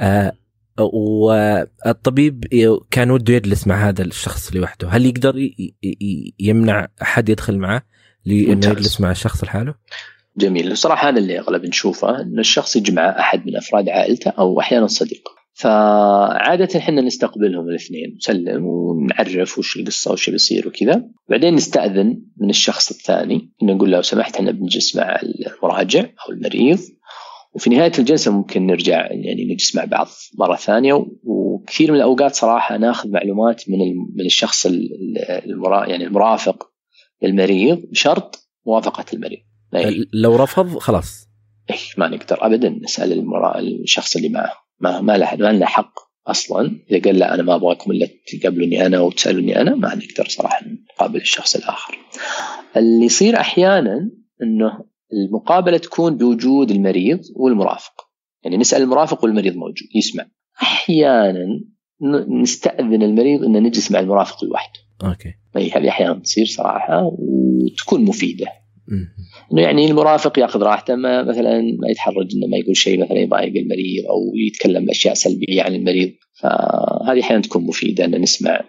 [0.00, 0.33] آه
[0.78, 2.44] والطبيب
[2.90, 4.88] كان وده يجلس مع هذا الشخص لوحده.
[4.88, 5.50] هل يقدر
[6.40, 7.82] يمنع أحد يدخل معه
[8.24, 9.74] لأنه يجلس مع الشخص لحاله؟
[10.36, 10.76] جميل.
[10.76, 15.28] صراحة هذا اللي أغلب نشوفه إن الشخص يجمع أحد من أفراد عائلته أو أحيانا صديق.
[15.52, 21.04] فعادة إحنا نستقبلهم الاثنين نسلم ونعرف وش القصة وش بيصير وكذا.
[21.28, 26.78] بعدين نستأذن من الشخص الثاني نقول لو سمحت إحنا بنجلس مع المراجع أو المريض.
[27.52, 30.06] وفي نهاية الجلسة ممكن نرجع يعني نجلس مع بعض
[30.38, 33.78] مرة ثانية وكثير من الأوقات صراحة ناخذ معلومات من
[34.16, 34.66] من الشخص
[35.46, 36.70] المرا يعني المرافق
[37.22, 39.38] للمريض بشرط موافقة المريض.
[40.12, 41.28] لو رفض خلاص.
[41.70, 43.58] اي ما نقدر ابدا نسأل المرا...
[43.58, 44.52] الشخص اللي معه.
[44.80, 45.92] ما ما له ما لنا حق
[46.26, 46.80] أصلا.
[46.90, 51.20] إذا قال لا أنا ما أبغاكم إلا تقابلوني أنا وتسالوني أنا ما نقدر صراحة نقابل
[51.20, 51.98] الشخص الآخر.
[52.76, 54.11] اللي يصير أحيانا
[54.42, 57.92] إنه المقابلة تكون بوجود المريض والمرافق.
[58.44, 60.26] يعني نسأل المرافق والمريض موجود يسمع.
[60.62, 61.60] أحيانا
[62.42, 64.80] نستأذن المريض ان نجلس مع المرافق لوحده.
[65.04, 65.34] أوكي.
[65.56, 68.46] اي هذه أحيانا تصير صراحة وتكون مفيدة.
[69.52, 73.56] إنه يعني المرافق يأخذ راحته ما مثلا ما يتحرج إنه ما يقول شيء مثلا يضايق
[73.56, 76.10] المريض أو يتكلم باشياء سلبية عن المريض.
[76.40, 78.64] فهذه أحيانا تكون مفيدة ان نسمع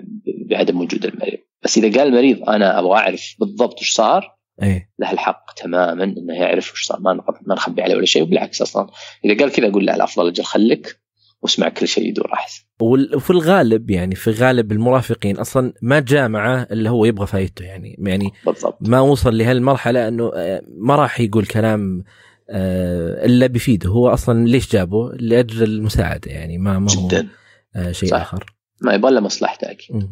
[0.49, 1.39] بعدم وجود المريض.
[1.63, 4.89] بس إذا قال المريض أنا أبغى أعرف بالضبط وش صار أيه.
[5.00, 7.13] له الحق تماما إنه يعرف وش صار ما
[7.48, 8.88] ما نخبي عليه ولا شيء وبالعكس أصلا
[9.26, 11.00] إذا قال كذا أقول له الافضل أجل خليك
[11.41, 12.63] واسمع كل شيء يدور احسن.
[12.80, 17.95] وفي الغالب يعني في غالب المرافقين أصلا ما جاء معاه اللي هو يبغى فايدته يعني
[18.00, 18.78] يعني بالضبط.
[18.82, 22.04] ما وصل لهالمرحلة إنه آه، ما راح يقول كلام
[22.50, 27.28] آه، إلا بيفيده هو أصلا ليش جابه؟ لأجل المساعدة يعني ما ما هو جدا
[27.76, 28.22] آه، شيء صح.
[28.22, 28.59] آخر.
[28.82, 30.10] ما يبغى له مصلحته أكيد.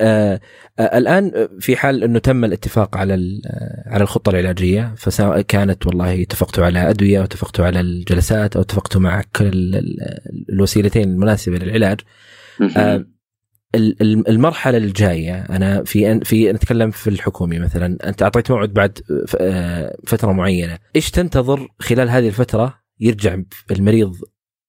[0.00, 0.40] آه
[0.80, 3.40] الآن في حال إنه تم الاتفاق على
[3.86, 9.00] على الخطة العلاجية فسواء كانت والله اتفقتوا على أدوية أو اتفقتوا على الجلسات أو اتفقتوا
[9.00, 9.82] مع كل
[10.48, 12.00] الوسيلتين المناسبة للعلاج
[12.76, 13.06] آه
[14.28, 18.98] المرحلة الجاية أنا في في نتكلم في الحكومي مثلا أنت أعطيت موعد بعد
[20.06, 23.38] فترة معينة إيش تنتظر خلال هذه الفترة يرجع
[23.70, 24.16] المريض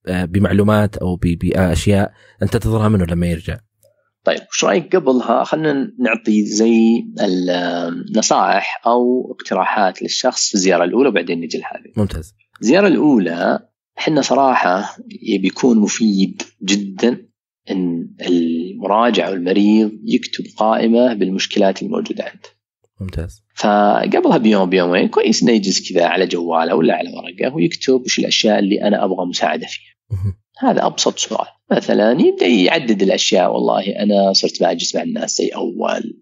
[0.07, 2.11] بمعلومات أو بأشياء
[2.43, 3.59] أنت تنتظرها منه لما يرجع.
[4.23, 11.41] طيب وش رأيك قبلها؟ خلينا نعطي زي النصائح أو اقتراحات للشخص في الزيارة الأولى وبعدين
[11.41, 11.93] نجي لهذه.
[11.97, 12.35] ممتاز.
[12.61, 13.59] الزيارة الأولى
[13.97, 17.29] إحنا صراحة يبي يكون مفيد جدا
[17.71, 22.49] إن المراجع أو المريض يكتب قائمة بالمشكلات الموجودة عنده
[23.01, 23.43] ممتاز.
[23.55, 28.59] فقبلها بيوم بيومين كويس إنه يجلس كذا على جواله ولا على ورقه ويكتب وش الأشياء
[28.59, 29.95] اللي أنا أبغى مساعدة فيها.
[30.59, 31.47] هذا أبسط سؤال.
[31.71, 36.21] مثلا يبدأ يعدد الأشياء والله أنا صرت ما اجلس مع الناس زي أول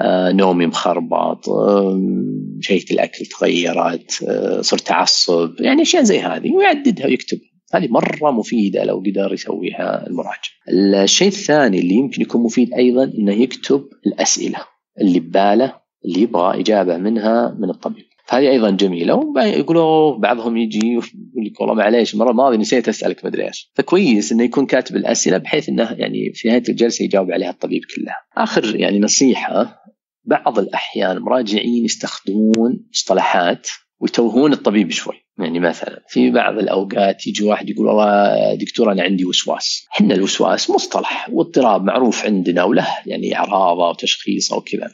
[0.00, 2.00] آه نومي مخربط آه
[2.60, 8.84] شهية الأكل تغيرت آه صرت أعصب يعني أشياء زي هذه ويعددها ويكتبها هذه مرة مفيدة
[8.84, 10.50] لو قدر يسويها المراجع.
[10.68, 14.58] الشيء الثاني اللي يمكن يكون مفيد أيضا أنه يكتب الأسئلة
[15.00, 18.04] اللي بباله اللي يبغى إجابة منها من الطبيب.
[18.26, 23.46] فهذه أيضا جميلة ويقولوا بعضهم يجي يقول لك والله معليش المره الماضيه نسيت أسألك مدري
[23.48, 23.70] إيش.
[23.74, 28.16] فكويس إنه يكون كاتب الأسئلة بحيث إنه يعني في نهاية الجلسة يجاوب عليها الطبيب كلها
[28.36, 29.82] آخر يعني نصيحة
[30.24, 33.68] بعض الأحيان مراجعين يستخدمون مصطلحات
[34.00, 35.14] ويتوهون الطبيب شوي.
[35.38, 39.86] يعني مثلا في بعض الأوقات يجي واحد يقول والله دكتور أنا عندي وسواس.
[39.92, 44.90] إحنا الوسواس مصطلح واضطراب معروف عندنا وله يعني إعراضه وتشخيصه وكذا.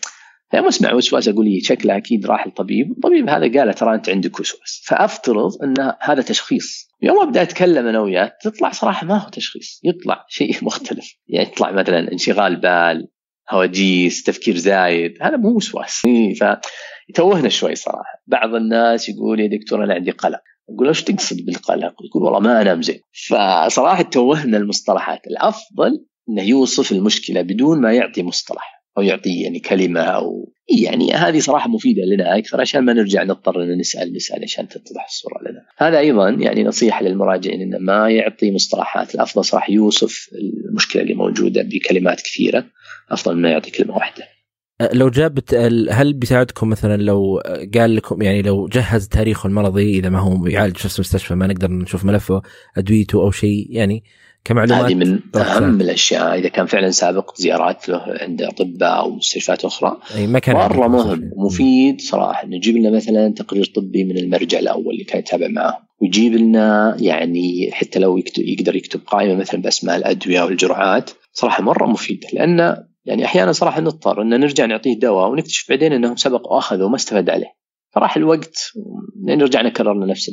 [0.54, 4.40] لما اسمع وسواس أقول لي شكله أكيد راح الطبيب الطبيب هذا قال ترى أنت عندك
[4.40, 6.88] وسواس فأفترض أن هذا تشخيص.
[7.02, 9.80] يوم أبدأ أتكلم أنا وياك تطلع صراحة ما هو تشخيص.
[9.84, 11.14] يطلع شيء مختلف.
[11.28, 13.08] يعني يطلع مثلا انشغال بال
[13.50, 15.14] هواجيس تفكير زايد.
[15.22, 16.02] هذا مو وسواس
[17.08, 18.22] فيتوهنا شوي صراحة.
[18.26, 20.40] بعض الناس يقول يا دكتور أنا عندي قلق.
[20.70, 23.00] أقول إيش تقصد بالقلق؟ يقول والله ما أنام زين.
[23.28, 25.26] فصراحة توهنا المصطلحات.
[25.26, 28.81] الأفضل إنه يوصف المشكلة بدون ما يعطي مصطلح.
[28.98, 33.62] أو يعطي يعني كلمة أو يعني هذه صراحة مفيدة لنا أكثر عشان ما نرجع نضطر
[33.62, 35.60] ان نسأل نسأل عشان تتضح الصورة لنا.
[35.78, 40.28] هذا أيضا يعني نصيحة للمراجعين إنه ما يعطي مصطلحات، الأفضل صراحة يوصف
[40.70, 42.64] المشكلة اللي موجودة بكلمات كثيرة
[43.10, 44.24] أفضل من يعطي كلمة واحدة.
[44.92, 45.38] لو جاب
[45.90, 47.42] هل بيساعدكم مثلا لو
[47.74, 51.70] قال لكم يعني لو جهز تاريخه المرضي إذا ما هو يعالج في المستشفى ما نقدر
[51.70, 52.42] نشوف ملفه
[52.76, 54.04] أدويته أو شيء يعني
[54.44, 56.38] كمعلومات هذه من أهم الأشياء.
[56.38, 60.88] إذا كان فعلا سابق زيارات له عند أطباء أو مستشفيات أخرى أي ما كان مرة
[60.88, 62.44] مهم ومفيد صراحة.
[62.44, 66.96] إنه يجيب لنا مثلا تقرير طبي من المرجع الأول اللي كان يتابع معه ويجيب لنا
[67.00, 72.24] يعني حتى لو يكتب يقدر يكتب قائمة مثلا بأسماء الأدوية والجرعات صراحة مرة مفيد.
[72.32, 76.96] لأن يعني أحيانا صراحة نضطر إن نرجع نعطيه دواء ونكتشف بعدين إنهم سبق واخذوا وما
[76.96, 77.62] استفاد عليه.
[77.90, 78.56] فراح الوقت
[79.24, 80.30] لأن رجعنا كررنا نفس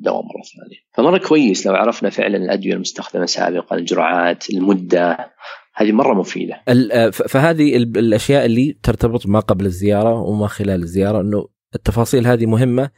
[0.00, 0.80] الدواء مرة ثانية.
[0.92, 5.32] فمرة كويس لو عرفنا فعلا الأدوية المستخدمة سابقا الجرعات المدة.
[5.74, 6.62] هذه مرة مفيدة.
[7.10, 12.90] فهذه الأشياء اللي ترتبط ما قبل الزيارة وما خلال الزيارة إنه التفاصيل هذه مهمة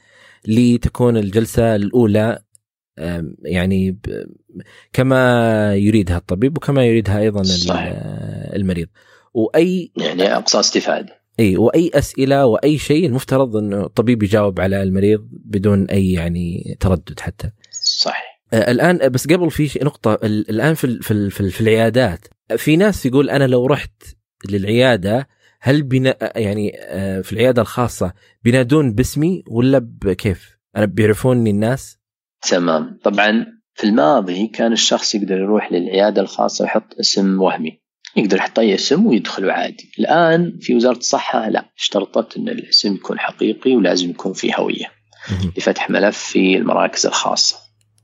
[0.49, 2.39] لتكون الجلسة الأولى
[3.45, 4.01] يعني
[4.93, 7.93] كما يريدها الطبيب وكما يريدها أيضا صحيح.
[8.55, 8.89] المريض.
[9.35, 11.22] وأي يعني أقصى استفادة.
[11.43, 17.21] اي وأي أسئلة وأي شيء المفترض إنه الطبيب يجاوب على المريض بدون أي يعني تردد
[17.21, 17.51] حتى.
[17.83, 18.43] صحيح.
[18.53, 22.29] آه الآن بس قبل في نقطة الآن في في في, في العيادات.
[22.57, 24.03] في ناس يقول أنا لو رحت
[24.49, 25.29] للعيادة
[25.61, 28.13] هل بنا يعني آه في العيادة الخاصة
[28.45, 31.99] بينادون باسمي ولا بكيف؟ أنا بيعرفوني الناس؟
[32.51, 32.99] تمام.
[33.05, 37.82] طبعا في الماضي كان الشخص يقدر يروح للعيادة الخاصة ويحط اسم وهمي.
[38.17, 39.93] يقدر يحط أي اسم ويدخل عادي.
[39.99, 44.87] الآن في وزارة الصحة لا اشترطت إن الاسم يكون حقيقي ولازم يكون فيه هوية.
[45.57, 47.57] لفتح ملف في المراكز الخاصة.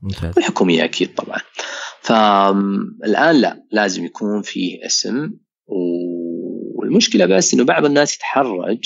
[0.03, 0.33] ممتاز.
[0.37, 1.39] والحكومية أكيد طبعا.
[2.01, 5.31] فالآن لا لازم يكون فيه اسم.
[6.75, 8.79] والمشكلة بس إنه بعض الناس يتحرج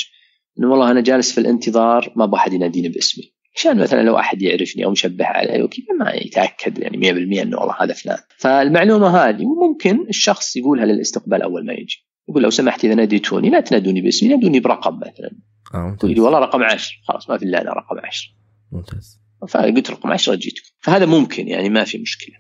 [0.60, 3.33] إنه والله أنا جالس في الانتظار ما أبغى أحد يناديني باسمي.
[3.56, 7.76] عشان مثلا لو أحد يعرفني أو مشبه علي وكذا ما يتأكد يعني 100% إنه والله
[7.84, 8.18] هذا فلان.
[8.38, 12.08] فالمعلومة هذه ممكن الشخص يقولها للاستقبال أول ما يجي.
[12.30, 15.32] يقول لو سمحت إذا ناديتوني لا تنادوني باسمي نادوني برقم مثلا.
[15.74, 18.30] آه لي والله رقم 10 خلاص ما في إلا أنا رقم 10
[18.72, 19.24] ممتاز.
[19.50, 22.36] فقلت رقم 10 جيتكم فهذا ممكن يعني ما في مشكلة.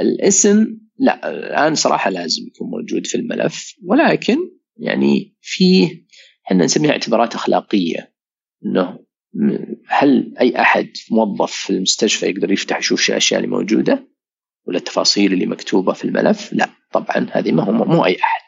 [0.00, 0.66] الاسم
[0.98, 3.74] لا الآن صراحة لازم يكون موجود في الملف.
[3.84, 4.36] ولكن
[4.76, 6.04] يعني فيه
[6.46, 8.14] إحنا نسميها اعتبارات أخلاقية.
[8.66, 9.03] إنه
[9.88, 14.08] هل أي أحد موظف في المستشفى يقدر يفتح يشوف الاشياء اللي موجودة
[14.66, 18.44] ولا التفاصيل اللي مكتوبة في الملف؟ لا طبعا هذه ما هو مو أي أحد.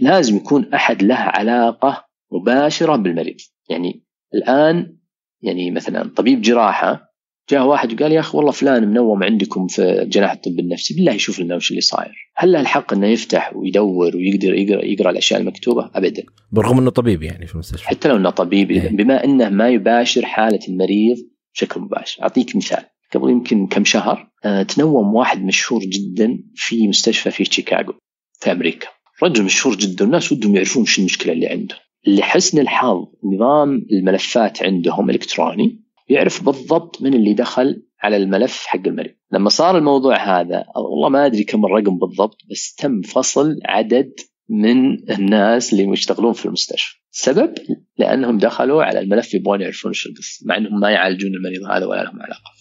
[0.00, 3.36] لازم يكون أحد له علاقة مباشرة بالمريض،
[3.68, 4.96] يعني الآن
[5.42, 7.09] يعني مثلا طبيب جراحة
[7.50, 11.40] جاء واحد وقال يا أخي والله فلان منوم عندكم في جناح الطب النفسي بالله يشوف
[11.40, 12.30] لنا وش اللي صاير.
[12.36, 16.22] هل له الحق إنه يفتح ويدور ويقدر يقرا, يقرأ الأشياء المكتوبة؟ ابدا.
[16.52, 17.88] بالرغم إنه طبيب يعني في المستشفى.
[17.88, 18.88] حتى لو إنه طبيب إيه.
[18.88, 21.16] بما إنه ما يباشر حالة المريض
[21.54, 22.22] بشكل مباشر.
[22.22, 22.84] أعطيك مثال.
[23.14, 27.92] قبل يمكن كم شهر آه، تنوم واحد مشهور جدا في مستشفى في شيكاغو
[28.40, 28.86] في أمريكا.
[29.22, 31.74] رجل مشهور جدا والناس ودهم يعرفون شو المشكلة اللي عنده
[32.06, 35.80] لحسن الحظ نظام الملفات عندهم إلكتروني
[36.10, 39.14] يعرف بالضبط من اللي دخل على الملف حق المريض.
[39.32, 44.12] لما صار الموضوع هذا والله ما أدري كم الرقم بالضبط بس تم فصل عدد
[44.48, 47.00] من الناس اللي يشتغلون في المستشفى.
[47.12, 47.54] السبب
[47.98, 52.04] لأنهم دخلوا على الملف يبغون يعرفون شو القصة مع إنهم ما يعالجون المريض هذا ولا
[52.04, 52.59] لهم علاقة.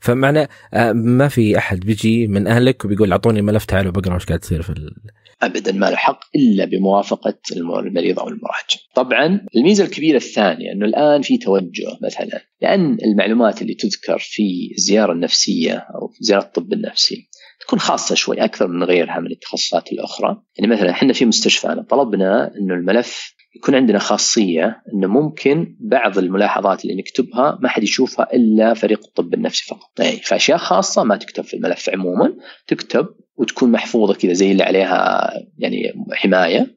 [0.00, 4.40] فمعنى آه، ما في أحد بيجي من أهلك وبيقول أعطوني الملف تعالوا بقرأ وش قاعد
[4.40, 4.72] تصير في
[5.42, 8.78] ابدا ما له حق إلا بموافقة المريض أو المراجع.
[8.94, 15.12] طبعا الميزة الكبيرة الثانية إنه الآن في توجه مثلا لأن المعلومات اللي تذكر في الزيارة
[15.12, 17.28] النفسية أو زيارة الطب النفسي
[17.60, 20.42] تكون خاصة شوي أكثر من غيرها من التخصصات الأخرى.
[20.58, 26.84] يعني مثلا إحنا في مستشفانا طلبنا أنه الملف يكون عندنا خاصية أنه ممكن بعض الملاحظات
[26.84, 30.00] اللي نكتبها ما حد يشوفها إلا فريق الطب النفسي فقط.
[30.00, 31.90] أي فأشياء خاصة ما تكتب في الملف.
[31.90, 32.34] عموما
[32.66, 36.76] تكتب وتكون محفوظة كذا زي اللي عليها يعني حماية.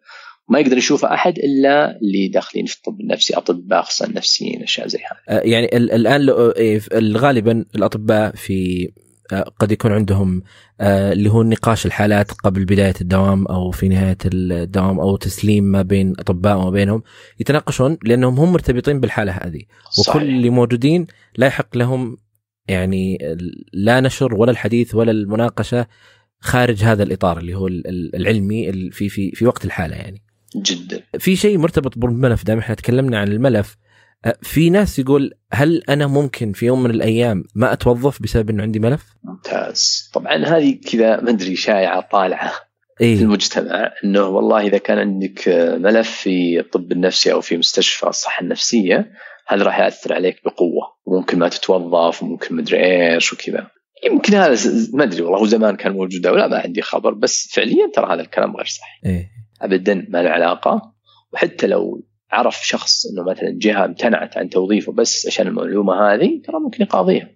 [0.49, 4.99] ما يقدر يشوفه أحد إلا اللي داخلين في الطب النفسي أطباء أخصائيين نفسيين أشياء زي
[4.99, 5.41] هذه.
[5.43, 8.89] يعني الآن إيه، غالبا الأطباء في
[9.59, 10.43] قد يكون عندهم
[10.81, 16.13] اللي هو نقاش الحالات قبل بداية الدوام أو في نهاية الدوام أو تسليم ما بين
[16.19, 17.03] أطباء وما بينهم
[17.39, 19.61] يتناقشون لأنهم هم مرتبطين بالحالة هذه
[19.99, 21.07] وكل اللي موجودين
[21.37, 22.17] لا يحق لهم
[22.67, 23.17] يعني
[23.73, 25.87] لا نشر ولا الحديث ولا المناقشة
[26.39, 30.21] خارج هذا الإطار اللي هو العلمي في في في وقت الحالة يعني.
[30.55, 31.01] جدا.
[31.19, 33.77] في شيء مرتبط بالملف دائما إحنا تكلمنا عن الملف
[34.41, 38.79] في ناس يقول هل أنا ممكن في يوم من الأيام ما أتوظف بسبب إنه عندي
[38.79, 42.51] ملف؟ ممتاز، طبعا هذه كذا ما أدري شائعة طالعة
[43.01, 48.07] إيه؟ في المجتمع إنه والله إذا كان عندك ملف في الطب النفسي أو في مستشفى
[48.07, 49.11] الصحة النفسية
[49.47, 53.67] هذا راح يأثر عليك بقوة وممكن ما تتوظف وممكن مدري إيش وكذا
[54.05, 57.49] يمكن هذا ما أدري والله هو زمان كان موجود أو لا ما عندي خبر بس
[57.53, 59.29] فعليا ترى هذا الكلام غير صحيح إيه؟
[59.61, 60.93] ابدا ما له علاقة
[61.33, 66.59] وحتى لو عرف شخص إنه مثلا جهة امتنعت عن توظيفه بس عشان المعلومة هذه ترى
[66.59, 67.29] ممكن يقاضيها.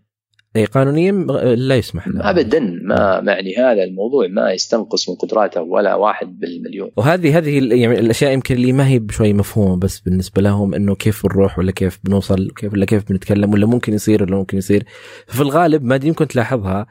[0.55, 1.11] اي قانونيا
[1.55, 2.29] لا يسمح له.
[2.29, 6.91] ابدا ما معني هذا الموضوع ما يستنقص من قدراته ولا واحد بالمليون.
[6.97, 11.27] وهذه هذه يعني الأشياء يمكن اللي ما هي بشوي مفهومة بس بالنسبة لهم إنه كيف
[11.27, 14.83] بنروح ولا كيف بنوصل كيف ولا كيف بنتكلم ولا ممكن يصير ولا ممكن يصير.
[15.27, 16.87] ففي الغالب ما يمكن تلاحظها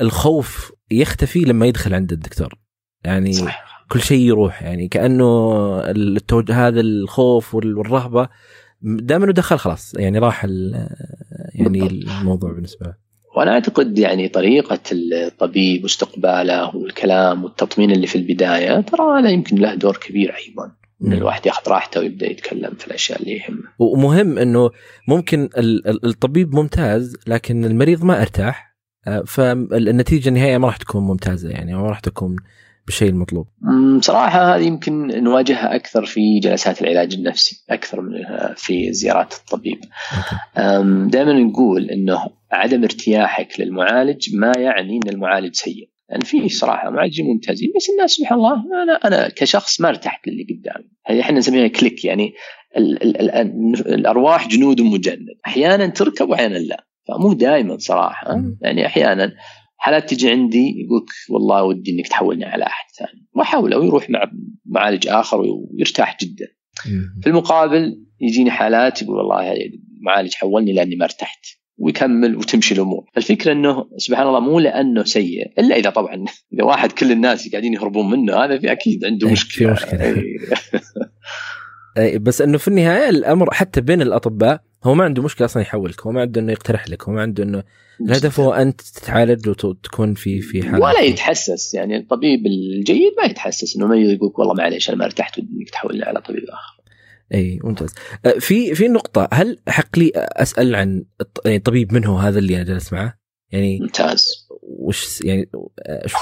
[0.00, 2.54] الخوف يختفي لما يدخل عند الدكتور.
[3.04, 3.67] يعني صح.
[3.88, 8.28] كل شيء يروح يعني كأنه التوجه هذا الخوف والرهبة
[8.82, 10.44] دائما دخل خلاص يعني راح
[11.54, 12.94] يعني الموضوع بالنسبة له.
[13.36, 19.74] وأنا أعتقد يعني طريقة الطبيب واستقباله والكلام والتطمين اللي في البداية ترى هذا يمكن له
[19.74, 20.72] دور كبير أيضا
[21.04, 23.62] إن الواحد ياخذ راحته ويبدأ يتكلم في الأشياء اللي يهمه.
[23.78, 24.70] ومهم إنه
[25.08, 25.48] ممكن
[26.04, 28.68] الطبيب ممتاز لكن المريض ما أرتاح
[29.06, 32.36] آه، فالنتيجة النهائية ما راح تكون ممتازة يعني ما راح تكون
[32.88, 33.46] بالشيء المطلوب؟
[34.00, 38.10] صراحة هذه يمكن نواجهها أكثر في جلسات العلاج النفسي أكثر من
[38.56, 39.80] في زيارات الطبيب.
[41.10, 42.18] دائما نقول أنه
[42.52, 45.90] عدم ارتياحك للمعالج ما يعني أن المعالج سيء.
[46.08, 50.46] يعني في صراحة معالجين ممتازين بس الناس سبحان الله أنا أنا كشخص ما ارتحت للي
[50.50, 50.90] قدامي.
[51.06, 52.32] هذه إحنا نسميها كليك يعني
[52.76, 55.26] ال ال ال الأرواح جنود مجند.
[55.46, 56.84] أحيانا تركب وأحيانا لا.
[57.08, 58.42] فمو دائما صراحة.
[58.62, 59.32] يعني أحيانا
[59.78, 63.26] حالات تجي عندي يقولك والله ودي إنك تحولني على أحد ثاني.
[63.34, 64.30] واحاول أو يروح مع
[64.66, 66.46] معالج آخر ويرتاح جدا.
[67.22, 69.52] في المقابل يجيني حالات يقول والله
[70.00, 71.46] المعالج حولني لأني ما ارتحت.
[71.80, 73.04] ويكمل وتمشي الأمور.
[73.16, 77.74] الفكرة إنه سبحان الله مو لأنه سيء إلا إذا طبعا إذا واحد كل الناس قاعدين
[77.74, 79.74] يهربون منه هذا في أكيد عنده إيه، مشكلة.
[79.74, 80.24] في مشكله
[82.20, 86.12] بس إنه في النهاية الأمر حتى بين الأطباء هو ما عنده مشكلة أصلا يحولك هو
[86.12, 87.62] ما عنده إنه يقترح لك هو ما عنده إنه
[88.00, 90.84] الهدف هو أنت تتعالج وتكون في في حالة.
[90.84, 95.38] ولا يتحسس يعني الطبيب الجيد ما يتحسس إنه ما يقول والله معليش أنا ما ارتحت
[95.38, 96.78] انك تحولني على طبيب آخر.
[97.34, 97.94] أي ممتاز.
[98.26, 101.04] أه، في في نقطة هل حق لي أسأل عن
[101.44, 103.18] يعني طبيب من هو هذا اللي أنا جالس معه؟
[103.50, 104.48] يعني ممتاز.
[104.62, 105.50] وش يعني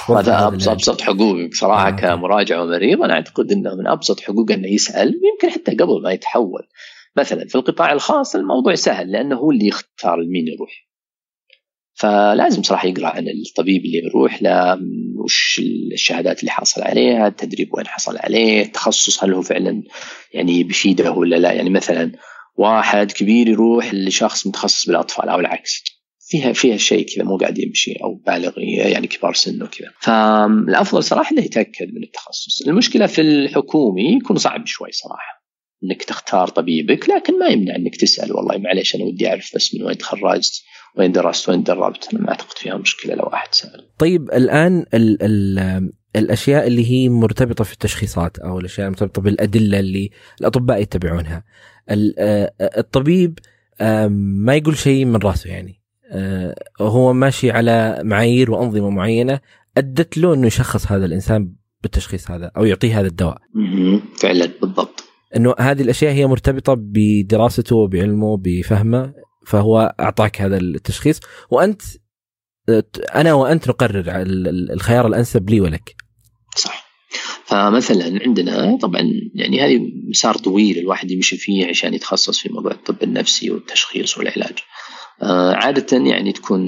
[0.09, 1.91] هذا أبسط أبسط حقوقك صراحة آه.
[1.91, 6.63] كمراجع ومريض أنا أعتقد إنه من أبسط حقوقه إنه يسأل يمكن حتى قبل ما يتحول.
[7.17, 10.87] مثلا في القطاع الخاص الموضوع سهل لأنه هو اللي يختار لمين يروح.
[11.95, 14.79] فلازم صراحة يقرأ عن الطبيب اللي بيروح له
[15.25, 15.61] وش
[15.93, 19.83] الشهادات اللي حاصل عليها التدريب وين حصل عليه التخصص هل هو فعلا
[20.35, 21.53] يعني بيفيده ولا لا.
[21.53, 22.13] يعني مثلا
[22.57, 25.85] واحد كبير يروح لشخص متخصص بالأطفال أو العكس.
[26.29, 29.89] فيها فيها شيء كذا مو قاعد يمشي أو بالغ يعني كبار سن وكذا.
[30.01, 32.69] فالأفضل صراحة إنه يتأكد من التخصص.
[32.69, 35.36] المشكلة في الحكومي يكون صعب شوي صراحة.
[35.87, 39.83] إنك تختار طبيبك لكن ما يمنع إنك تسأل والله معليش أنا ودي أعرف بس من
[39.83, 40.63] وين تخرجت
[40.99, 45.23] وين درست وين دربت أنا ما أعتقد فيها مشكلة لو أحد سأل طيب الآن ال
[45.23, 50.11] ال الأشياء اللي هي مرتبطة في التشخيصات أو الأشياء المرتبطة بالأدلة اللي
[50.41, 51.45] الأطباء يتبعونها
[52.79, 53.39] الطبيب
[54.41, 55.81] ما يقول شيء من رأسه يعني
[56.81, 59.41] هو ماشي على معايير وأنظمة معينة
[59.77, 63.39] أدت له إنه يشخص هذا الإنسان بالتشخيص هذا أو يعطيه هذا الدواء.
[64.17, 65.05] فعلا بالضبط.
[65.37, 69.15] إنه هذه الأشياء هي مرتبطة بدراسته وبعلمه بفهمه
[69.47, 71.21] فهو أعطاك هذا التشخيص
[71.51, 71.83] وأنت
[73.15, 74.05] أنا وأنت نقرر
[74.73, 75.95] الخيار الأنسب لي ولك.
[76.57, 76.87] صح.
[77.45, 79.03] فمثلا عندنا طبعا
[79.35, 84.59] يعني هذه مسار طويل الواحد يمشي فيه عشان يتخصص في موضوع الطب النفسي والتشخيص والعلاج.
[85.23, 86.61] آه، عادة يعني تكون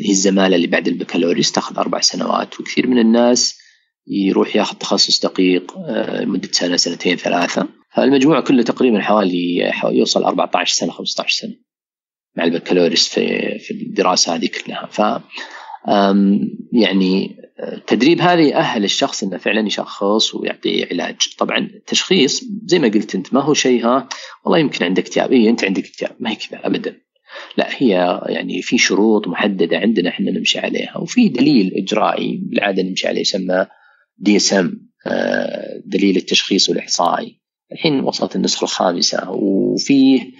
[0.00, 3.58] هي الزمالة اللي بعد البكالوريوس تاخذ أربع سنوات وكثير من الناس
[4.06, 10.74] يروح ياخذ تخصص دقيق آه، مدة سنة سنتين ثلاثة فالمجموع كله تقريبا حوالي يوصل 14
[10.74, 11.54] سنة 15 سنة
[12.36, 14.86] مع البكالوريوس في في الدراسة هذه كلها.
[14.86, 15.22] ف
[16.72, 23.14] يعني التدريب هذا يأهل الشخص إنه فعلا يشخص ويعطي علاج، طبعا التشخيص زي ما قلت
[23.14, 24.08] أنت ما هو شيء ها
[24.44, 27.00] والله يمكن عندك اكتئاب، اي أنت عندك اكتئاب، ما هي كذا ابدا.
[27.56, 33.08] لا هي يعني في شروط محددة عندنا إحنا نمشي عليها وفي دليل إجرائي بالعادة نمشي
[33.08, 33.66] عليه يسمى
[34.18, 34.90] DSM
[35.86, 37.43] دليل التشخيص والإحصائي.
[37.72, 40.30] الحين وصلت النسخة الخامسة وفيه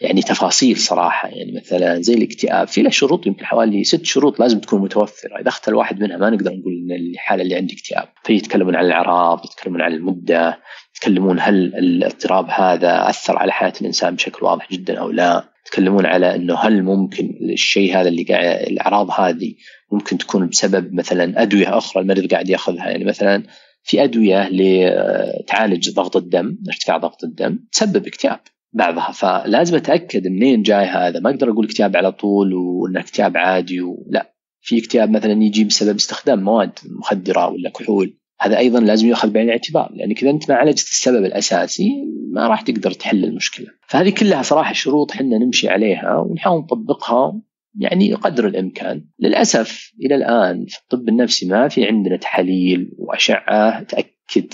[0.00, 4.60] يعني تفاصيل صراحة يعني مثلا زي الاكتئاب في له شروط يمكن حوالي ست شروط لازم
[4.60, 5.40] تكون متوفرة.
[5.40, 8.08] إذا اختل واحد منها ما نقدر نقول إن الحالة اللي عندي اكتئاب.
[8.24, 10.58] فيتكلمون عن الأعراض يتكلمون عن المدة
[10.96, 15.48] يتكلمون هل الاضطراب هذا أثر على حياة الإنسان بشكل واضح جدا أو لا.
[15.66, 19.54] يتكلمون على إنه هل ممكن الشيء هذا اللي قاعد الأعراض هذه
[19.92, 22.88] ممكن تكون بسبب مثلا أدوية أخرى المريض قاعد يأخذها.
[22.88, 23.42] يعني مثلا
[23.86, 28.40] في أدوية لتعالج ضغط الدم ارتفاع ضغط الدم تسبب اكتئاب
[28.72, 29.12] بعضها.
[29.12, 31.20] فلازم أتأكد منين جاي هذا.
[31.20, 35.94] ما أقدر أقول اكتئاب على طول وإنه اكتئاب عادي ولا في اكتئاب مثلا يجي بسبب
[35.94, 38.16] استخدام مواد مخدرة ولا كحول.
[38.40, 41.90] هذا أيضا لازم يؤخذ بعين الاعتبار لانك إذا أنت ما عالجت السبب الأساسي
[42.32, 43.66] ما راح تقدر تحل المشكلة.
[43.88, 47.40] فهذه كلها صراحة شروط حنا نمشي عليها ونحاول نطبقها
[47.78, 49.04] يعني قدر الإمكان.
[49.20, 54.52] للأسف إلى الآن في الطب النفسي ما في عندنا تحاليل وأشعة تأكد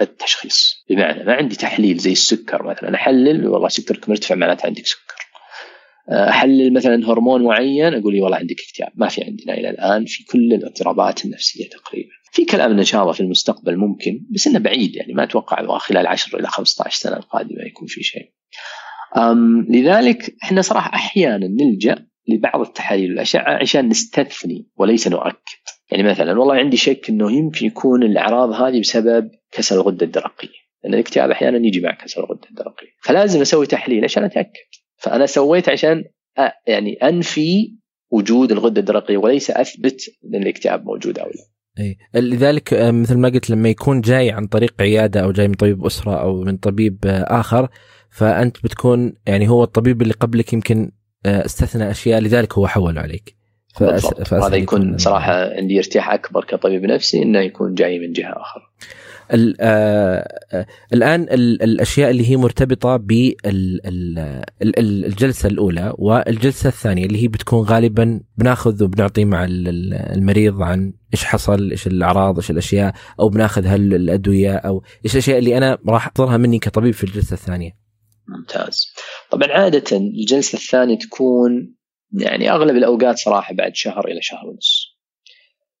[0.00, 0.84] التشخيص.
[0.90, 5.16] بمعنى ما عندي تحليل زي السكر مثلا أحلل والله سكرك مرتفع معناته عندك سكر.
[6.10, 8.92] أحلل مثلا هرمون معين أقول لي والله عندك اكتئاب.
[8.94, 12.08] ما في عندنا إلى الآن في كل الاضطرابات النفسية تقريبا.
[12.32, 16.06] في كلام ان شاء الله في المستقبل ممكن بس إنه بعيد يعني ما أتوقع خلال
[16.06, 18.32] 10 إلى 15 سنة القادمة يكون في شيء.
[19.68, 25.36] لذلك إحنا صراحة أحيانا نلجأ لبعض التحاليل والاشعه عشان نستثني وليس نؤكد.
[25.92, 30.48] يعني مثلا والله عندي شك إنه يمكن يكون الأعراض هذه بسبب كسر الغدة الدرقية.
[30.84, 32.88] لأن الاكتئاب أحيانا يجي مع كسر الغدة الدرقية.
[33.02, 34.50] فلازم أسوي تحليل عشان أتأكد.
[34.96, 36.04] فأنا سويت عشان
[36.66, 37.76] يعني أنفي
[38.10, 41.56] وجود الغدة الدرقية وليس أثبت إن الاكتئاب موجود أو لا.
[41.78, 41.96] إي.
[42.14, 46.20] لذلك مثل ما قلت لما يكون جاي عن طريق عيادة أو جاي من طبيب أسرة
[46.20, 47.68] أو من طبيب آخر
[48.10, 50.92] فأنت بتكون يعني هو الطبيب اللي قبلك يمكن
[51.26, 53.36] استثنى أشياء لذلك هو حول عليك.
[53.74, 54.32] فأس...
[54.32, 58.62] هذا يكون صراحة عندي ارتياح أكبر كطبيب نفسي إنه يكون جاي من جهة أخرى.
[60.92, 61.26] الآن
[61.62, 63.48] الأشياء اللي هي مرتبطة بالجلسه
[65.48, 71.86] الأولى والجلسة الثانية اللي هي بتكون غالبا بناخذ وبنعطي مع المريض عن إيش حصل إيش
[71.86, 76.58] الأعراض إيش الأشياء أو بناخذ هل الأدوية أو إيش الأشياء اللي أنا راح احضرها مني
[76.58, 77.85] كطبيب في الجلسة الثانية
[78.28, 78.86] ممتاز.
[79.30, 81.76] طبعا عادة الجلسة الثانية تكون
[82.12, 84.96] يعني أغلب الأوقات صراحة بعد شهر إلى شهر ونص.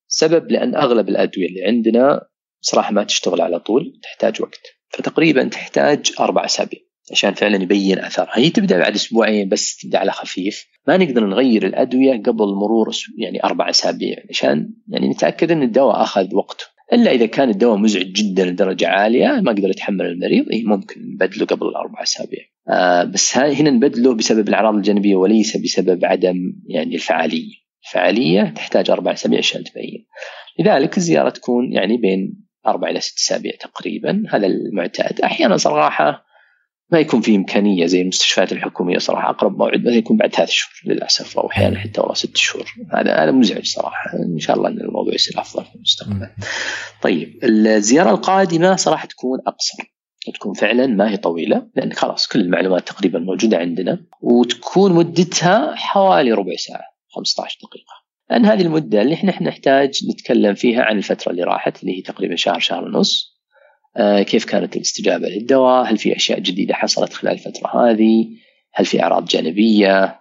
[0.08, 2.20] سبب لأن أغلب الأدوية اللي عندنا
[2.60, 4.60] صراحة ما تشتغل على طول تحتاج وقت.
[4.88, 6.80] فتقريبا تحتاج أربع أسابيع
[7.12, 10.66] عشان فعلا يبين اثرها هي تبدأ بعد أسبوعين بس تبدأ على خفيف.
[10.88, 16.34] ما نقدر نغير الأدوية قبل مرور يعني أربع أسابيع عشان يعني نتأكد إن الدواء أخذ
[16.34, 16.75] وقته.
[16.92, 21.46] إلا إذا كان الدواء مزعج جدا لدرجة عالية ما قدر يتحمل المريض إيه ممكن نبدله
[21.46, 22.40] قبل الأربع أسابيع.
[22.68, 26.36] آه بس هنا نبدله بسبب الأعراض الجانبية وليس بسبب عدم
[26.68, 27.54] يعني الفعالية.
[27.86, 30.06] الفعالية تحتاج أربع أسابيع عشان تبين.
[30.60, 35.20] لذلك الزيارة تكون يعني بين أربع إلى ست أسابيع تقريبا هذا المعتاد.
[35.20, 36.25] أحيانا صراحة
[36.92, 40.94] ما يكون في إمكانية زي المستشفيات الحكومية صراحة أقرب موعد مثلا يكون بعد ثلاث شهور
[40.94, 42.64] للأسف أو أحيانا حتى والله ست شهور.
[42.94, 44.10] هذا هذا مزعج صراحة.
[44.34, 46.28] إن شاء الله إن الموضوع يصير أفضل في المستقبل.
[47.02, 49.96] طيب الزيارة القادمة صراحة تكون أقصر.
[50.34, 56.32] تكون فعلا ما هي طويلة لأن خلاص كل المعلومات تقريبا موجودة عندنا وتكون مدتها حوالي
[56.32, 58.06] ربع ساعة 15 دقيقة.
[58.30, 62.36] لأن هذه المدة اللي إحنا نحتاج نتكلم فيها عن الفترة اللي راحت اللي هي تقريبا
[62.36, 63.35] شهر شهر ونص.
[64.26, 68.28] كيف كانت الاستجابة للدواء؟ هل في أشياء جديدة حصلت خلال الفترة هذه؟
[68.74, 70.20] هل في أعراض جانبية؟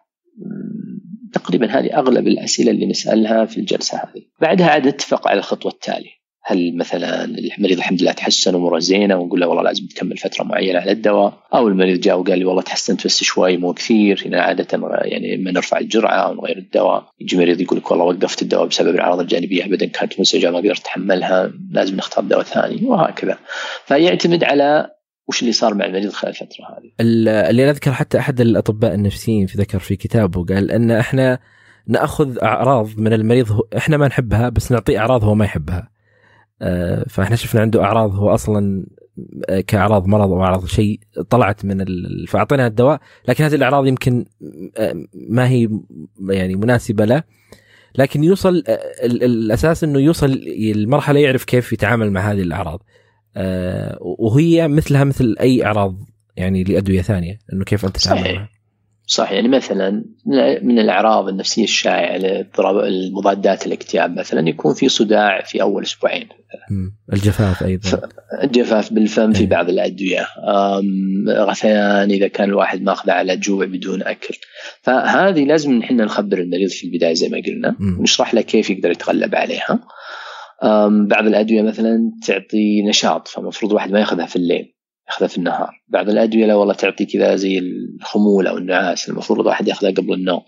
[1.34, 4.22] تقريبا هذه أغلب الأسئلة اللي نسألها في الجلسة هذه.
[4.42, 6.15] بعدها عاد نتفق على الخطوة التالية.
[6.48, 10.80] هل مثلا المريض الحمد لله تحسن اموره زينة ونقول له والله لازم تكمل فترة معينة
[10.80, 14.68] على الدواء أو المريض جاء وقال لي والله تحسنت بس شوي مو كثير هنا عادة
[15.02, 17.10] يعني لما نرفع الجرعة أو نغير الدواء.
[17.20, 20.80] يجي مريض يقول لك والله وقفت الدواء بسبب الأعراض الجانبية ابدا كانت مزعجة ما قدرت
[20.80, 23.38] أتحملها لازم نختار دواء ثاني وهكذا.
[23.86, 24.88] فيعتمد على
[25.28, 26.92] وش اللي صار مع المريض خلال الفترة هذه.
[27.50, 31.40] اللي اذكر حتى أحد الأطباء النفسيين في ذكر في كتابه قال إن إحنا
[31.88, 35.95] نأخذ أعراض من المريض إحنا ما نحبها بس نعطيه أعراض هو ما يحبها.
[37.10, 38.86] فإحنا شفنا عنده أعراض هو أصلا
[39.68, 41.00] كأعراض مرض أو أعراض شيء
[41.30, 42.28] طلعت من ال...
[42.28, 44.26] فاعطيناه الدواء لكن هذه الأعراض يمكن
[45.30, 45.70] ما هي
[46.30, 47.24] يعني مناسبة له.
[47.98, 48.64] لكن يوصل
[49.04, 50.42] الأساس إنه يوصل
[50.76, 52.84] المرحلة يعرف كيف يتعامل مع هذه الأعراض.
[54.02, 55.98] وهي مثلها مثل أي أعراض
[56.38, 58.50] يعني لأدوية ثانية إنه كيف أنت تتعامل معها.
[59.08, 60.06] صح يعني مثلا
[60.62, 66.28] من الأعراض النفسية الشائعة لاضطراب المضادات الاكتئاب مثلا يكون في صداع في أول أسبوعين.
[67.14, 68.02] الجفاف أيضا.
[68.44, 69.50] الجفاف بالفم في إيه.
[69.50, 70.28] بعض الأدوية.
[71.30, 74.38] غثيان إذا كان الواحد ماخذ على جوع بدون أكل.
[74.82, 79.36] فهذه لازم نحن نخبر المريض في البداية زي ما قلنا ونشرح له كيف يقدر يتغلب
[79.36, 79.80] عليها.
[81.08, 84.75] بعض الأدوية مثلا تعطي نشاط فالمفروض الواحد ما ياخذها في الليل.
[85.08, 89.68] ياخذها في النهار بعض الأدوية لا والله تعطي كذا زي الخمول أو النعاس المفروض الواحد
[89.68, 90.42] يأخذها قبل النوم.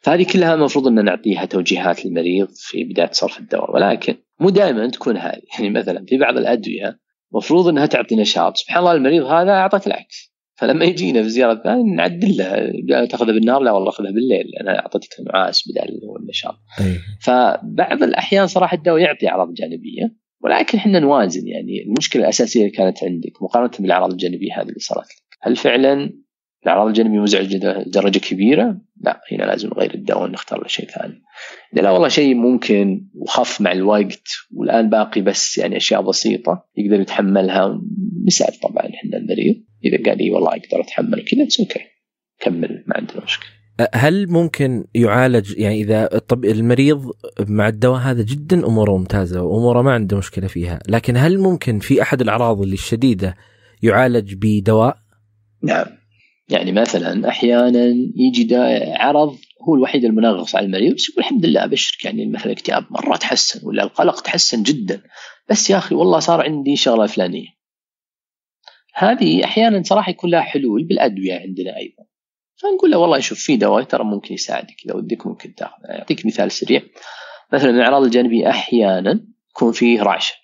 [0.00, 3.74] فهذه كلها المفروض إن نعطيها توجيهات للمريض في بداية صرف الدواء.
[3.74, 5.42] ولكن مو دائما تكون هذه.
[5.54, 6.98] يعني مثلا في بعض الأدوية
[7.32, 8.56] المفروض إنها تعطي نشاط.
[8.56, 10.28] سبحان الله المريض هذا اعطت العكس.
[10.54, 12.36] فلما يجينا في زيارة ثانية نعدل
[12.88, 16.54] له تأخذها بالنهار لا والله خذها بالليل أنا أعطيتك نعاس بدل النشاط.
[17.20, 20.14] فبعض الأحيان صراحة الدواء يعطي أعراض جانبية.
[20.40, 25.06] ولكن إحنا نوازن يعني المشكلة الأساسية اللي كانت عندك مقارنة بالأعراض الجانبية هذه اللي صارت
[25.06, 26.12] لك هل فعلا
[26.62, 31.22] الأعراض الجانبية مزعجة درجة كبيرة؟ لا هنا لازم نغير الدواء ونختار له شيء ثاني.
[31.72, 37.80] لا والله شيء ممكن وخف مع الوقت والآن باقي بس يعني أشياء بسيطة يقدر يتحملها
[38.26, 41.80] نساعد طبعا إحنا المريض إذا قال لي والله أقدر أتحمل كذا أوكي
[42.40, 43.57] كمل ما عندنا مشكلة.
[43.94, 47.10] هل ممكن يعالج يعني إذا الطب المريض
[47.40, 52.02] مع الدواء هذا جدا أموره ممتازة وأموره ما عنده مشكلة فيها، لكن هل ممكن في
[52.02, 53.36] أحد الأعراض اللي الشديدة
[53.82, 54.96] يعالج بدواء؟
[55.62, 55.86] نعم
[56.48, 58.56] يعني مثلا أحيانا يجي
[58.96, 59.36] عرض
[59.68, 63.66] هو الوحيد المنغص على المريض بس يقول الحمد لله أبشرك يعني مثلا الاكتئاب مرة تحسن
[63.66, 65.02] ولا القلق تحسن جدا
[65.50, 67.48] بس يا أخي والله صار عندي شغلة فلانية.
[68.94, 72.07] هذه أحيانا صراحة يكون لها حلول بالأدوية عندنا أيضا.
[72.62, 75.84] فنقول له والله شوف في دواء ترى ممكن يساعدك إذا ودك ممكن تاخذ.
[75.90, 76.82] أعطيك مثال سريع.
[77.52, 80.34] مثلا الإعراض الجانبيه أحيانا يكون فيه رعشة.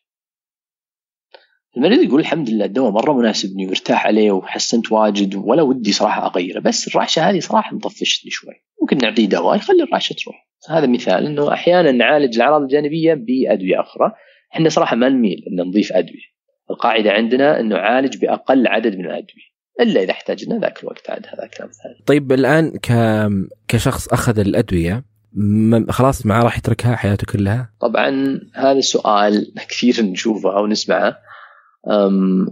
[1.77, 6.61] المريض يقول الحمد لله الدواء مرة مناسبني وارتاح عليه وحسنت واجد ولا ودي صراحة أغيره
[6.61, 8.55] بس الرعشة هذه صراحة مطفشتني شوي.
[8.83, 10.49] ممكن نعطيه دواء يخلي الرعشة تروح.
[10.69, 14.12] هذا مثال إنه أحيانا نعالج الأعراض الجانبية بأدوية أخرى.
[14.55, 16.35] إحنا صراحة ما نميل إن نضيف أدوية.
[16.71, 19.54] القاعدة عندنا إنه عالج بأقل عدد من الأدوية.
[19.81, 22.05] إلا إذا احتاجنا ذاك الوقت عاد هذا كلام ثاني.
[22.07, 22.93] طيب الآن ك
[23.68, 25.05] كشخص أخذ الأدوية
[25.89, 31.16] خلاص ما راح يتركها حياته كلها؟ طبعا هذا السؤال كثير نشوفه أو نسمعه.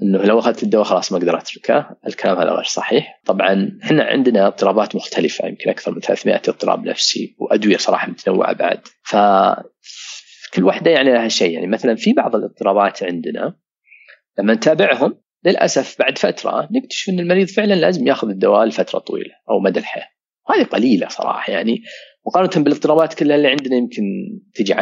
[0.02, 4.46] إنه لو أخذت الدواء خلاص ما أقدر أتركه، الكلام هذا غير صحيح، طبعا إحنا عندنا
[4.46, 9.16] اضطرابات مختلفة يمكن أكثر من 300 اضطراب نفسي وأدوية صراحة متنوعة بعد، ف
[10.54, 11.54] كل واحدة يعني لها شيء.
[11.54, 13.54] يعني مثلا في بعض الاضطرابات عندنا
[14.38, 15.14] لما نتابعهم
[15.44, 20.08] للأسف بعد فترة نكتشف إن المريض فعلا لازم يأخذ الدواء لفترة طويلة أو مدى الحياة.
[20.48, 21.82] وهذه قليلة صراحة يعني.
[22.26, 24.02] مقارنة بالاضطرابات كلها اللي عندنا يمكن
[24.54, 24.78] تجي 10%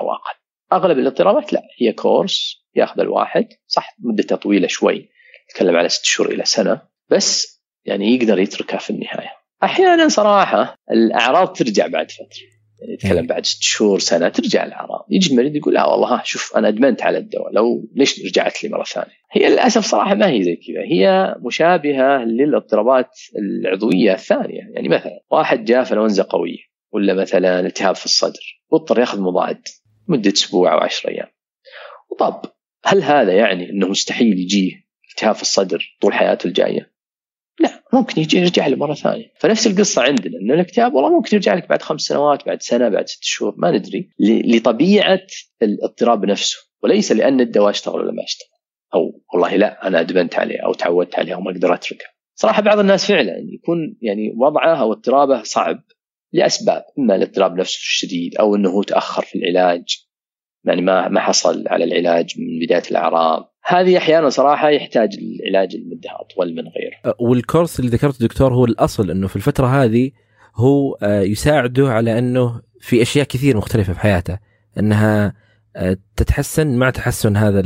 [0.00, 0.38] أو أقل.
[0.72, 5.08] أغلب الاضطرابات لا هي كورس يأخذ الواحد صح مدته طويلة شوي
[5.50, 9.30] نتكلم على ست شهور إلى سنة بس يعني يقدر يتركها في النهاية.
[9.62, 12.63] أحيانا صراحة الأعراض ترجع بعد فترة.
[12.84, 13.26] يعني يتكلم إيه.
[13.26, 17.02] بعد ست شهور سنة ترجع الاعراض يجي المريض يقول لا والله ها شوف أنا أدمنت
[17.02, 20.82] على الدواء لو ليش رجعت لي مرة ثانية؟ هي للأسف صراحة ما هي زي كذا
[20.92, 26.58] هي مشابهة للاضطرابات العضوية الثانية يعني مثلا واحد جاء انفلونزا قوية
[26.92, 29.62] ولا مثلا التهاب في الصدر واضطر يأخذ مضاد
[30.08, 31.28] مده أسبوع أو 10 أيام
[32.10, 32.42] وطب
[32.84, 36.93] هل هذا يعني إنه مستحيل يجيه التهاب في الصدر طول حياته الجاية؟
[37.60, 39.32] لا ممكن يجي يرجع له مرة ثانية.
[39.40, 43.08] فنفس القصة عندنا ان الاكتئاب والله ممكن يرجع لك بعد خمس سنوات بعد سنة بعد
[43.08, 45.26] ست شهور ما ندري لطبيعة
[45.62, 48.48] الاضطراب نفسه وليس لأن الدواء اشتغل ولا ما اشتغل.
[48.94, 52.04] أو والله لا أنا أدمنت عليه أو تعودت عليه وما أقدر أتركه.
[52.34, 55.82] صراحة بعض الناس فعلا يكون يعني وضعه أو اضطرابه صعب
[56.32, 59.84] لأسباب إما الاضطراب نفسه الشديد أو إنه هو تأخر في العلاج.
[60.64, 63.53] يعني ما ما حصل على العلاج من بداية الأعراض.
[63.66, 66.96] هذه أحيانا صراحة يحتاج العلاج لمده اطول من غيره.
[67.04, 70.10] أه، والكورس اللي ذكرته دكتور هو الأصل إنه في الفترة هذه
[70.56, 74.38] هو أه، يساعده على إنه في أشياء كثير مختلفة في حياته
[74.78, 75.34] إنها
[75.76, 77.62] أه، تتحسن مع تحسن هذا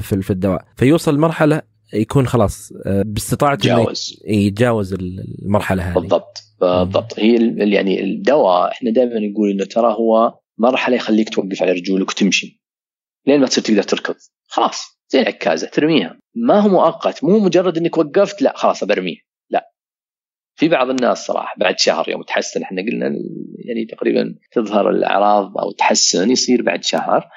[0.00, 0.64] في الدواء.
[0.76, 1.62] فيوصل مرحلة
[1.94, 4.22] يكون خلاص باستطاعته يتجاوز.
[4.26, 5.94] يتجاوز المرحلة هذه.
[5.94, 7.18] بالضبط بالضبط.
[7.18, 12.62] هي يعني الدواء إحنا دائما نقول إنه ترى هو مرحلة يخليك توقف على رجولك وتمشي.
[13.26, 14.14] لين ما تصير تقدر تركض.
[14.46, 14.94] خلاص.
[15.14, 16.18] زي العكازه ترميها.
[16.34, 19.16] ما هو مؤقت مو مجرد إنك وقفت لا خلاص برميه
[19.50, 19.70] لا.
[20.56, 23.06] في بعض الناس صراحة بعد شهر يوم تحسن إحنا قلنا
[23.64, 27.28] يعني تقريبا تظهر الأعراض أو تحسن يصير بعد شهر.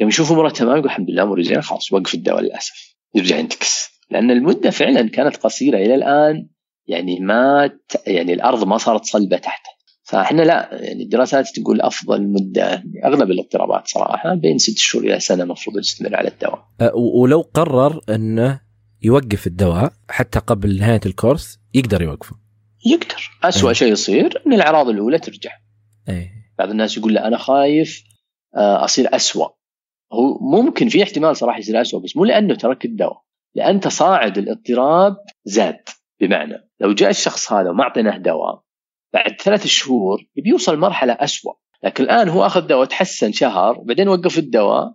[0.00, 2.96] يوم يشوفوا اموره تمام يقول الحمد لله أموري زين خلاص وقف الدواء للأسف.
[3.14, 4.00] يرجع ينتكس.
[4.10, 6.48] لأن المدة فعلا كانت قصيرة إلى الآن
[6.86, 7.70] يعني ما
[8.06, 9.70] يعني الأرض ما صارت صلبة تحته.
[10.06, 15.42] فاحنا لا يعني الدراسات تقول أفضل مدة أغلب الاضطرابات صراحة بين ست شهور إلى سنة
[15.42, 16.68] المفروض يستمر على الدواء.
[16.80, 18.60] أه، ولو قرر إنه
[19.02, 22.36] يوقف الدواء حتى قبل نهاية الكورس يقدر يوقفه.
[22.86, 23.74] يقدر أسوأ أي.
[23.74, 25.50] شيء يصير إن الأعراض الأولى ترجع
[26.08, 28.04] إيه بعض الناس يقول لا أنا خايف
[28.56, 29.48] آه، أصير أسوأ
[30.12, 33.22] هو ممكن في احتمال صراحة يصير أسوأ بس مو لأنه ترك الدواء
[33.54, 35.80] لأن تصاعد الاضطراب زاد
[36.20, 38.65] بمعنى لو جاء الشخص هذا وما أعطيناه دواء
[39.16, 41.52] بعد ثلاث شهور بيوصل مرحلة أسوأ.
[41.84, 44.94] لكن الآن هو أخذ دواء تحسن شهر وبعدين وقف الدواء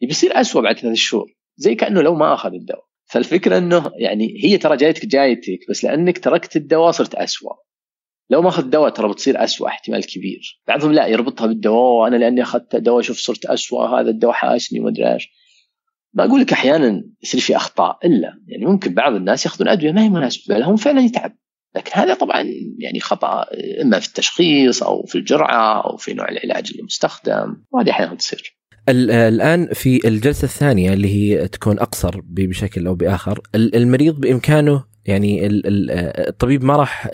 [0.00, 1.26] بيصير أسوأ بعد ثلاث شهور.
[1.56, 2.84] زي كأنه لو ما أخذ الدواء.
[3.06, 7.52] فالفكرة إنه يعني هي ترى جايتك جايتك بس لأنك تركت الدواء صرت أسوأ.
[8.30, 10.60] لو ما اخذت دواء ترى بتصير أسوأ احتمال كبير.
[10.68, 14.88] بعضهم لا يربطها بالدواء وأنا لأني أخذت دواء شوف صرت أسوأ هذا الدواء حاشني وما
[14.88, 15.28] أدري إيش.
[16.14, 20.02] ما أقول لك أحيانا يصير في أخطاء إلا يعني ممكن بعض الناس يأخذون أدوية ما
[20.02, 21.36] هي مناسبة لهم فعلا يتعب.
[21.78, 22.44] لكن هذا طبعا
[22.78, 23.44] يعني خطأ
[23.82, 28.58] إما في التشخيص أو في الجرعة أو في نوع العلاج المستخدم وهذه أحيانا تصير.
[28.88, 34.84] ال- الآن في الجلسة الثانية اللي هي تكون أقصر بشكل أو بآخر ال- المريض بإمكانه
[35.04, 35.90] يعني ال- ال-
[36.28, 37.10] الطبيب ما راح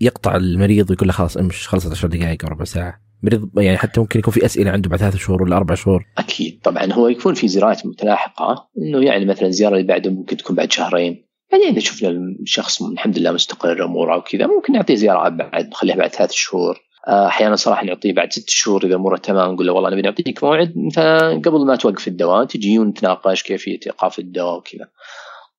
[0.00, 3.00] يقطع المريض ويقول له خلاص امش خلصت 10 دقائق أو ربع ساعة.
[3.22, 6.06] مريض يعني حتى ممكن يكون في أسئلة عنده بعد ثلاث شهور ولا أربع شهور.
[6.18, 10.56] أكيد طبعا هو يكون في زيارات متلاحقة إنه يعني مثلا الزياره اللي بعده ممكن تكون
[10.56, 11.24] بعد شهرين.
[11.52, 12.08] بعدين إذا شفنا
[12.40, 16.80] الشخص الحمد لله مستقر اموره وكذا ممكن نعطيه زيارة بعد نخليها بعد ثلاث شهور.
[17.08, 20.44] آه، أحيانا صراحة نعطيه بعد ست شهور إذا أموره تمام نقول له والله نبي نعطيك
[20.44, 24.88] موعد مثلا قبل ما توقف الدواء تجي ونتناقش كيفيه إيقاف الدواء وكذا.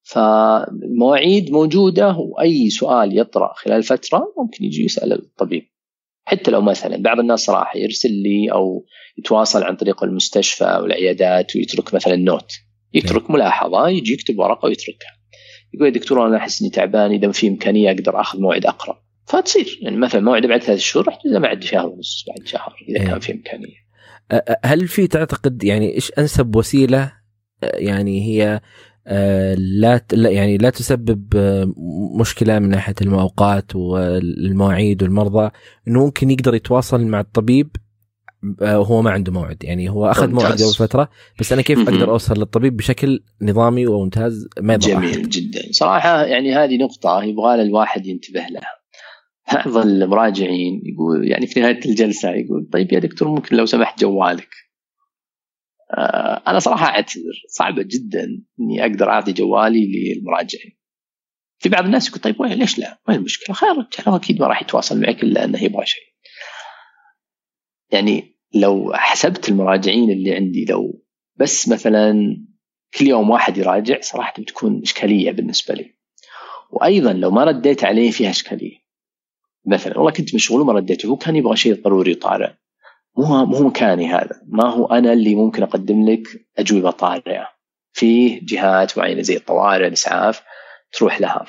[0.03, 5.63] فالمواعيد موجودة وأي سؤال يطرأ خلال فترة ممكن يجي يسأل الطبيب.
[6.25, 8.85] حتى لو مثلا بعض الناس صراحة يرسل لي أو
[9.17, 12.51] يتواصل عن طريق المستشفى أو العيادات ويترك مثلا نوت
[12.93, 15.22] يترك ملاحظة يجي يكتب ورقة ويتركها.
[15.73, 18.95] يقول يا دكتور أنا أحس إني تعبان إذا في إمكانية أقدر آخذ موعد اقرب
[19.25, 19.79] فتصير.
[19.81, 23.07] يعني مثلا موعد بعد ثلاث شهور رحت بعد شهر ونص بعد شهر إذا إيه.
[23.07, 23.83] كان في إمكانية.
[24.65, 27.11] هل في تعتقد يعني إيش أنسب وسيلة؟
[27.63, 28.61] يعني هي
[29.57, 31.35] لا يعني لا تسبب
[32.19, 35.51] مشكلة من ناحية المواقات والمواعيد والمرضى
[35.87, 37.75] إنه ممكن يقدر يتواصل مع الطبيب
[38.61, 40.31] أ، وهو ما عنده موعد يعني هو أخذ.
[40.31, 41.79] موعد قبل فترة بس أنا كيف.
[41.89, 45.29] أقدر أوصل للطبيب بشكل نظامي وممتاز ما يضر جميل أحد.
[45.29, 48.67] جدا صراحة يعني هذه نقطة يبغى الواحد ينتبه لها
[49.53, 54.49] بعض المراجعين يقول يعني في نهاية الجلسة يقول طيب يا دكتور ممكن لو سمحت جوالك
[55.97, 58.23] آه، أنا صراحة أعتذر صعبة جدا
[58.59, 59.85] إني أقدر أعطي جوالي
[60.15, 60.77] للمراجعين
[61.59, 64.61] في بعض الناس يقول طيب وين ليش لا؟ وين المشكلة؟ خير هو أكيد ما راح
[64.61, 66.03] يتواصل معك إلا إنه يبغى شيء.
[67.91, 71.03] يعني لو حسبت المراجعين اللي عندي لو
[71.35, 72.37] بس مثلا
[72.99, 75.93] كل يوم واحد يراجع صراحة بتكون إشكالية بالنسبة لي.
[76.69, 78.77] وأيضا لو ما رديت عليه فيها إشكالية.
[79.65, 82.49] مثلا والله كنت مشغول وما رديت هو كان يبغى شيء ضروري طارئ.
[83.17, 86.27] مو مو مكاني هذا، ما هو أنا اللي ممكن أقدم لك
[86.57, 87.47] أجوبة طارئة.
[87.93, 90.43] في جهات معينة زي الطوارئ الإسعاف
[90.91, 91.45] تروح لها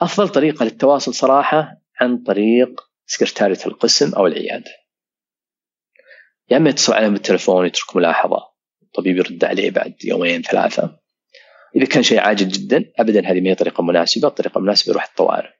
[0.00, 4.83] فأفضل طريقة للتواصل صراحة عن طريق سكرتاريه القسم أو العيادة.
[6.50, 8.38] يا أما يتصل عليهم بالتليفون يترك ملاحظه
[8.82, 10.98] الطبيب يرد عليه بعد يومين ثلاثة.
[11.76, 15.50] إذا كان شيء عاجل جدا ابدا هذه ما هي طريقة مناسبة، الطريقة المناسبه يروح الطوارئ.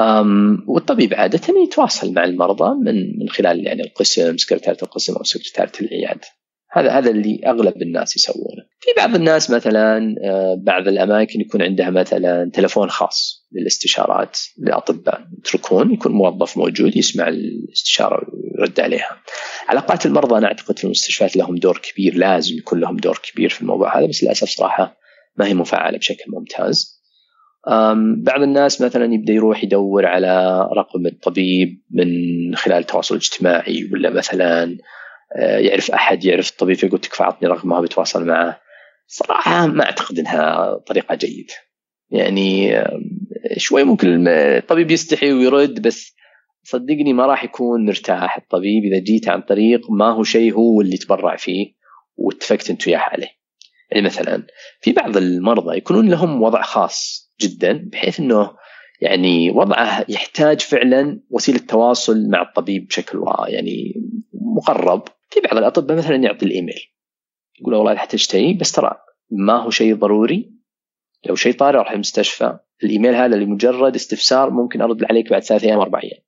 [0.00, 5.72] أم والطبيب عادة يتواصل مع المرضى من من خلال يعني القسم سكرتارية القسم أو سكرتارية
[5.80, 6.28] العيادة
[6.76, 8.66] هذا هذا اللي أغلب الناس يسوونه.
[8.80, 15.24] في بعض الناس مثلا آه، بعض الأماكن يكون عندها مثلا تلفون خاص للاستشارات للأطباء.
[15.38, 19.22] يتركون يكون موظف موجود يسمع الاستشارة ويرد عليها.
[19.68, 23.62] علاقات المرضى أنا أعتقد في المستشفيات لهم دور كبير لازم يكون لهم دور كبير في
[23.62, 24.96] الموضوع هذا بس للأسف صراحة
[25.36, 26.96] ما هي مفعلة بشكل ممتاز.
[28.16, 32.06] بعض الناس مثلا يبدأ يروح يدور على رقم الطبيب من
[32.56, 34.78] خلال التواصل الاجتماعي ولا مثلا
[35.38, 38.60] يعرف أحد يعرف الطبيب فيقول تكفى اعطني رقمه بيتواصل معه.
[39.06, 41.54] صراحة ما أعتقد إنها طريقة جيدة.
[42.10, 42.82] يعني
[43.56, 46.14] شوي ممكن الطبيب يستحي ويرد بس
[46.62, 48.84] صدقني ما راح يكون مرتاح الطبيب.
[48.84, 51.72] إذا جيت عن طريق ما هو شيء هو اللي تبرع فيه
[52.16, 53.28] واتفقت انت وياه عليه
[53.90, 54.46] يعني مثلا
[54.80, 58.50] في بعض المرضى يكونون لهم وضع خاص جدا بحيث إنه
[59.00, 63.94] يعني وضعه يحتاج فعلا وسيلة تواصل مع الطبيب بشكل يعني
[64.32, 65.02] مقرب.
[65.28, 66.96] في بعض الأطباء مثلا يعطي الإيميل
[67.60, 68.92] يقول والله احتجت شيء بس ترى
[69.30, 70.52] ما هو شيء ضروري.
[71.26, 72.58] لو شيء طارئ أروح المستشفى.
[72.84, 76.22] الإيميل هذا لمجرد استفسار ممكن أرد عليك بعد ثلاث أيام أربع أيام.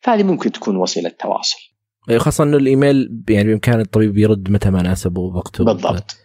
[0.00, 1.58] فهذه ممكن تكون وسيلة تواصل.
[2.16, 6.16] خاصة إنه الإيميل يعني بإمكان الطبيب يرد متى ما ناسبه ووقته بالضبط.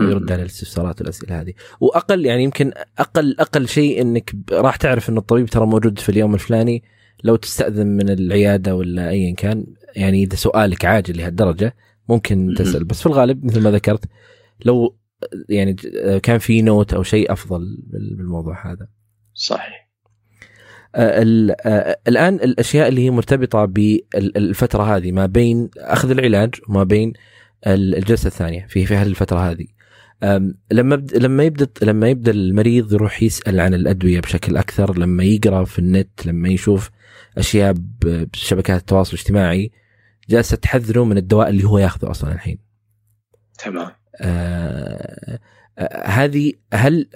[0.00, 1.52] يرد على الاستفسارات والأسئلة هذه.
[1.80, 6.34] وأقل يعني يمكن أقل أقل شيء إنك راح تعرف إن الطبيب ترى موجود في اليوم
[6.34, 6.82] الفلاني.
[7.24, 9.66] لو تستأذن من العيادة ولا ايا كان
[9.96, 11.76] يعني إذا سؤالك عاجل لهالدرجة
[12.08, 12.84] ممكن تسأل.
[12.84, 14.04] بس في الغالب مثل ما ذكرت
[14.64, 14.96] لو
[15.48, 15.74] يعني
[16.22, 18.88] كان في نوت أو شيء أفضل بالموضوع هذا.
[19.34, 19.90] صحيح.
[22.08, 27.12] الآن الأشياء اللي هي مرتبطة بالفترة هذه ما بين أخذ العلاج وما بين
[27.66, 29.66] الجلسة الثانية في في هذه الفترة هذه.
[30.72, 35.78] لما لما يبدأ لما يبدأ المريض يروح يسأل عن الأدوية بشكل أكثر لما يقرأ في
[35.78, 36.90] النت لما يشوف
[37.38, 37.74] أشياء
[38.32, 39.70] بشبكات التواصل الاجتماعي
[40.28, 42.58] جالسة تحذره من الدواء اللي هو ياخذه أصلا الحين.
[43.58, 43.90] تمام.
[44.20, 45.38] آه
[46.04, 47.08] هذه هل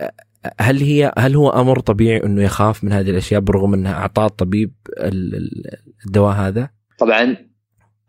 [0.61, 4.75] هل هي هل هو أمر طبيعي إنه يخاف من هذه الأشياء برغم إنها أعطاه الطبيب
[6.07, 7.37] الدواء هذا؟ طبعا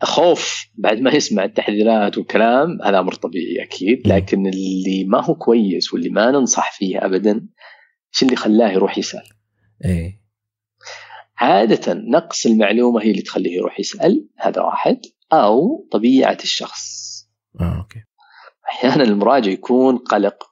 [0.04, 5.94] خوف بعد ما يسمع التحذيرات والكلام هذا أمر طبيعي أكيد لكن اللي ما هو كويس
[5.94, 7.32] واللي ما ننصح فيه ابدا
[8.14, 9.24] إيش اللي خلاه يروح يسأل؟
[9.86, 10.20] إيه
[11.40, 15.02] عادة نقص المعلومة هي اللي تخليه يروح يسأل هذا واحد
[15.34, 17.10] أو طبيعة الشخص.
[17.62, 18.00] آه أوكي.
[18.70, 20.44] أحيانا المراجع يكون قلق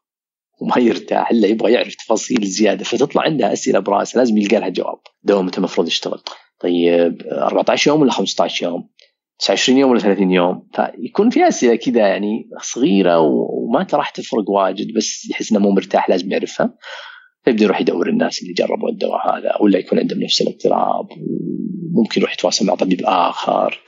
[0.61, 4.99] وما يرتاح إلا يبغى يعرف تفاصيل زيادة فتطلع عنده أسئلة براسه لازم يلقى لها جواب.
[5.23, 6.21] دوام متى المفروض يشتغل.
[6.59, 8.89] طيب 14 يوم ولا 15 يوم؟
[9.39, 14.93] 29 يوم ولا 30 يوم؟ فيكون في أسئلة كذا يعني صغيرة وما راح تفرق واجد
[14.95, 16.73] بس يحس إنه مو مرتاح لازم يعرفها.
[17.47, 22.33] فيبدا يروح يدور الناس اللي جربوا الدواء هذا ولا يكون عندهم نفس الاضطراب وممكن يروح
[22.33, 23.79] يتواصل مع طبيب آخر.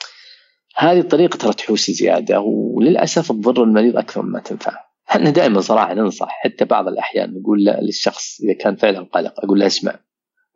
[0.76, 4.78] هذه الطريقة ترى تحوس زيادة وللأسف تضر المريض أكثر مما تنفعه
[5.10, 9.66] إحنا دائما صراحة ننصح حتى بعض الأحيان نقول للشخص إذا كان فعلا قلق أقول له
[9.66, 10.00] اسمع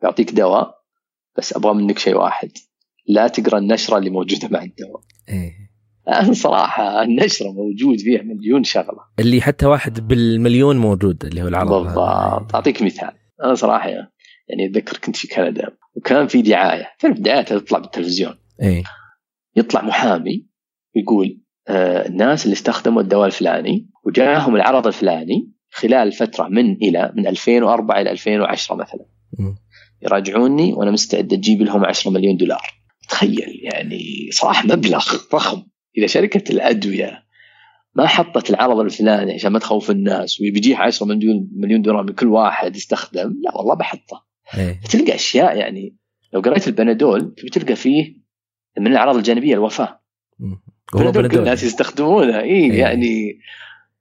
[0.02, 0.74] بعطيك دواء
[1.38, 2.50] بس أبغى منك شيء واحد
[3.06, 5.00] لا تقرأ النشرة اللي موجودة مع الدواء.
[5.28, 5.63] إيه.
[6.32, 8.98] صراحة النشرة موجود فيها مليون شغلة.
[9.18, 13.12] اللي حتى واحد بالمليون موجود اللي هو العرض بالضبط أعطيك مثال
[13.44, 18.34] أنا صراحة يعني أتذكر كنت في كندا وكان في دعاية تعرف دعايات تطلع بالتلفزيون.
[18.62, 18.82] إيه
[19.56, 20.46] يطلع محامي
[20.94, 27.26] يقول آه الناس اللي استخدموا الدواء الفلاني وجاهم العرض الفلاني خلال فترة من إلى من
[27.26, 29.06] 2004 إلى 2010 مثلا.
[29.38, 29.54] م.
[30.02, 32.62] يراجعوني وأنا مستعد أجيب لهم 10 مليون دولار.
[33.08, 35.62] تخيل يعني صراحة مبلغ ضخم
[35.98, 37.24] إذا شركة الأدوية
[37.94, 42.26] ما حطت العرض الفلاني عشان ما تخوف الناس وبيجيها 10 مليون مليون دولار من كل
[42.26, 44.24] واحد يستخدم لا والله بحطه
[44.58, 44.80] إيه.
[44.90, 45.96] تلقى أشياء يعني
[46.32, 48.16] لو قريت البنادول بتلقى فيه
[48.78, 50.00] من الأعراض الجانبية الوفاة.
[50.94, 51.38] هو بنادول.
[51.38, 52.80] الناس يستخدمونها اي إيه.
[52.80, 53.38] يعني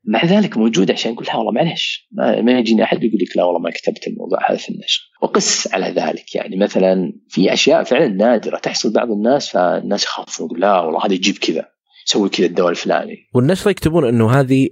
[0.04, 3.44] مع ذلك موجود عشان يقول لا والله معلش ما, ما يجيني أحد يقول لك لا
[3.44, 5.02] والله ما كتبت الموضوع هذا في النشر.
[5.22, 6.36] وقس على ذلك.
[6.36, 11.14] يعني مثلا في أشياء فعلا نادرة تحصل بعض الناس فالناس يخافون يقول لا والله هذا
[11.14, 11.73] يجيب كذا.
[12.08, 13.30] يسوي كذا الدواء الفلاني.
[13.34, 14.70] والنشره يكتبون إنه هذه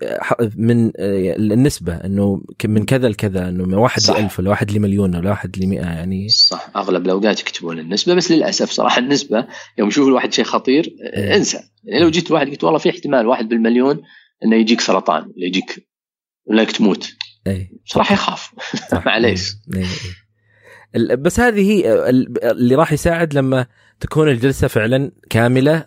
[0.55, 4.19] من آه، النسبة إنه من كذا لكذا إنه من واحد صح.
[4.19, 6.29] لألف ولا واحد لمليون ولا واحد لمئة يعني.
[6.29, 6.71] صح.
[6.75, 11.35] أغلب الأوقات يكتبون النسبة بس للأسف صراحة النسبة يوم يشوف الواحد شيء خطير إيه.
[11.35, 11.59] انسى.
[11.83, 14.01] يعني لو جيت واحد قلت والله في احتمال واحد بالمليون
[14.45, 15.87] إنه يجيك سرطان ولا يجيك
[16.45, 17.11] ولا انك تموت.
[17.47, 18.51] اي صراحة يخاف.
[19.05, 19.53] معليش.
[19.75, 19.85] إيه، إيه،
[20.95, 21.15] إيه.
[21.15, 23.65] بس هذه هي ال- اللي راح يساعد لما
[24.01, 25.85] تكون الجلسة فعلا كاملة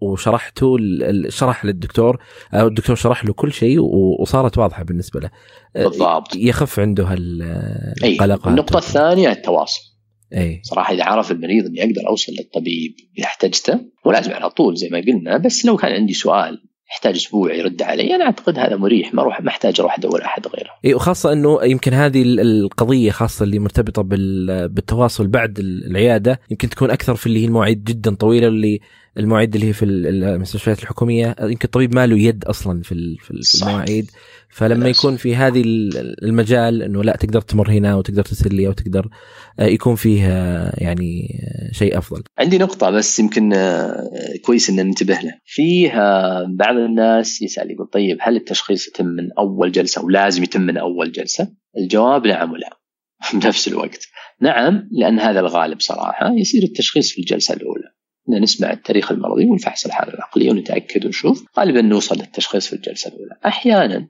[0.00, 0.76] وشرحته
[1.28, 2.18] شرح للدكتور
[2.54, 3.78] أو الدكتور شرح له كل شيء
[4.20, 5.30] وصارت واضحة بالنسبة له.
[5.74, 6.36] بالضبط.
[6.36, 9.80] يخف عنده اي القلق النقطة الثانية التواصل.
[10.36, 14.88] اي صراحة إذا عرف المريض إني أقدر أوصل للطبيب إذا احتجته ولازم على طول زي
[14.92, 19.14] ما قلنا بس لو كان عندي سؤال يحتاج أسبوع يرد علي أنا أعتقد هذا مريح
[19.14, 20.70] ما أروح ما أحتاج أروح أدور أحد غيره.
[20.84, 26.68] اي وخاصة إنه يمكن هذه ال- القضية خاصة اللي مرتبطة بال- بالتواصل بعد العيادة يمكن
[26.68, 28.80] تكون أكثر في اللي هي المواعيد جدا طويلة اللي
[29.18, 33.62] المواعيد اللي هي في ال- المستشفيات الحكومية يمكن الطبيب ما له يد أصلا في في.
[33.62, 34.10] المواعيد
[34.50, 34.88] فلما.
[34.88, 39.08] يكون في هذه ال- المجال إنه لا تقدر تمر هنا وتقدر ترسل لي أو تقدر
[39.60, 43.52] آه، يكون فيه آه، يعني آه، شيء أفضل عندي نقطة بس يمكن
[44.44, 45.32] كويس إن ننتبه له.
[45.44, 50.60] فيه آه، بعض الناس يسأل يقول طيب هل التشخيص يتم من أول جلسة ولازم يتم
[50.60, 51.48] من أول جلسة؟
[51.78, 52.70] الجواب نعم ولا.
[53.34, 54.06] بنفس الوقت.
[54.40, 57.84] نعم لأن هذا الغالب صراحة يصير التشخيص في الجلسة الأولى.
[58.28, 61.44] إن نسمع التاريخ المرضي ونفحص الحالة العقلية ونتأكد ونشوف.
[61.58, 63.36] غالبا نوصل للتشخيص في الجلسة الأولى.
[63.46, 64.08] أحيانا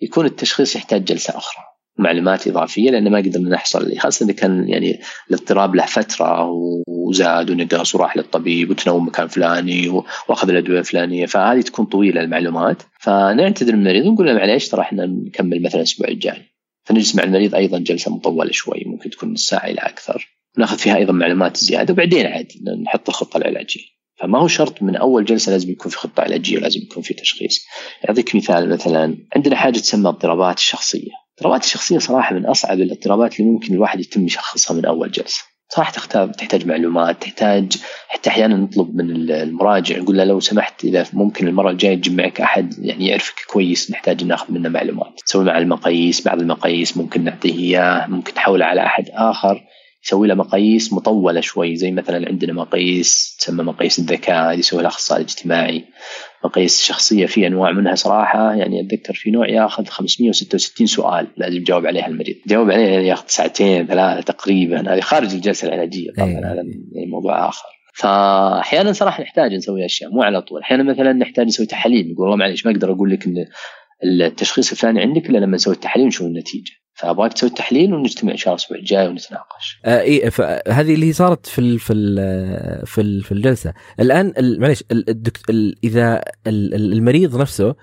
[0.00, 1.64] يكون التشخيص يحتاج جلسة أخرى
[1.98, 3.98] معلومات إضافية لأن ما قدرنا نحصل عليه.
[3.98, 5.00] خاصة إذا كان يعني
[5.30, 6.50] الاضطراب له فترة
[6.88, 12.82] وزاد ونقص وراح للطبيب وتنوم مكان فلاني و- وأخذ الأدوية الفلانية فهذه تكون طويلة المعلومات.
[13.00, 16.42] فنعتذر المريض ونقول له معليش ترى إحنا نكمل مثلا الأسبوع الجاي.
[16.84, 20.28] فنجلس مع المريض أيضا جلسة مطولة شوي ممكن تكون نص ساعة إلى أكثر.
[20.58, 22.52] ناخذ فيها أيضا معلومات زيادة وبعدين عاد
[22.84, 23.92] نحط الخطة العلاجية
[24.22, 27.66] فما هو شرط من أول جلسة لازم يكون في خطة علاجية ولازم يكون في تشخيص.
[28.08, 31.10] أعطيك مثال مثلا عندنا حاجة تسمى اضطرابات الشخصية.
[31.28, 35.42] الاضطرابات الشخصية صراحة من أصعب الاضطرابات اللي ممكن الواحد يتم يشخصها من أول جلسة.
[35.68, 37.72] صراحة تختار تحتاج معلومات تحتاج
[38.08, 42.40] حتى أحيانا نطلب من المراجع نقول له لو سمحت إذا ممكن المرة الجاية تجيب معك
[42.40, 45.20] أحد يعني يعرفك كويس نحتاج ناخذ منه معلومات.
[45.26, 49.62] تسوي مع المقاييس بعض المقاييس ممكن نعطيه إياه ممكن تحوله على أحد آخر
[50.04, 54.88] يسوي له مقاييس مطولة شوي زي مثلا عندنا مقاييس تسمى مقاييس الذكاء هذه يسوي لها
[54.88, 55.84] الأخصائي الاجتماعي.
[56.44, 61.86] مقاييس الشخصيه في أنواع منها صراحة يعني أتذكر في نوع ياخذ 566 سؤال لازم يجاوب
[61.86, 62.36] عليها المريض.
[62.46, 67.48] يجاوب عليها يعني ياخذ ساعتين ثلاثة تقريبا هذه خارج الجلسة العلاجية طبعا هذا يعني موضوع
[67.48, 67.66] آخر.
[67.94, 70.60] فاحيانا صراحة نحتاج نسوي أشياء مو على طول.
[70.60, 73.46] أحيانا مثلا نحتاج نسوي تحاليل نقول والله معليش ما أقدر أقول لك إن
[74.04, 76.72] التشخيص الفلاني عندك إلا لما نسوي التحاليل ونشوف النتيجة.
[76.94, 79.80] فأبغاك تسوي التحليل ونجتمع إن شاء الله الأسبوع الجاي ونتناقش.
[79.84, 84.84] آه اي فهذه اللي صارت في ال في ال في ال في الجلسة، الآن معليش
[85.84, 87.74] إذا المريض نفسه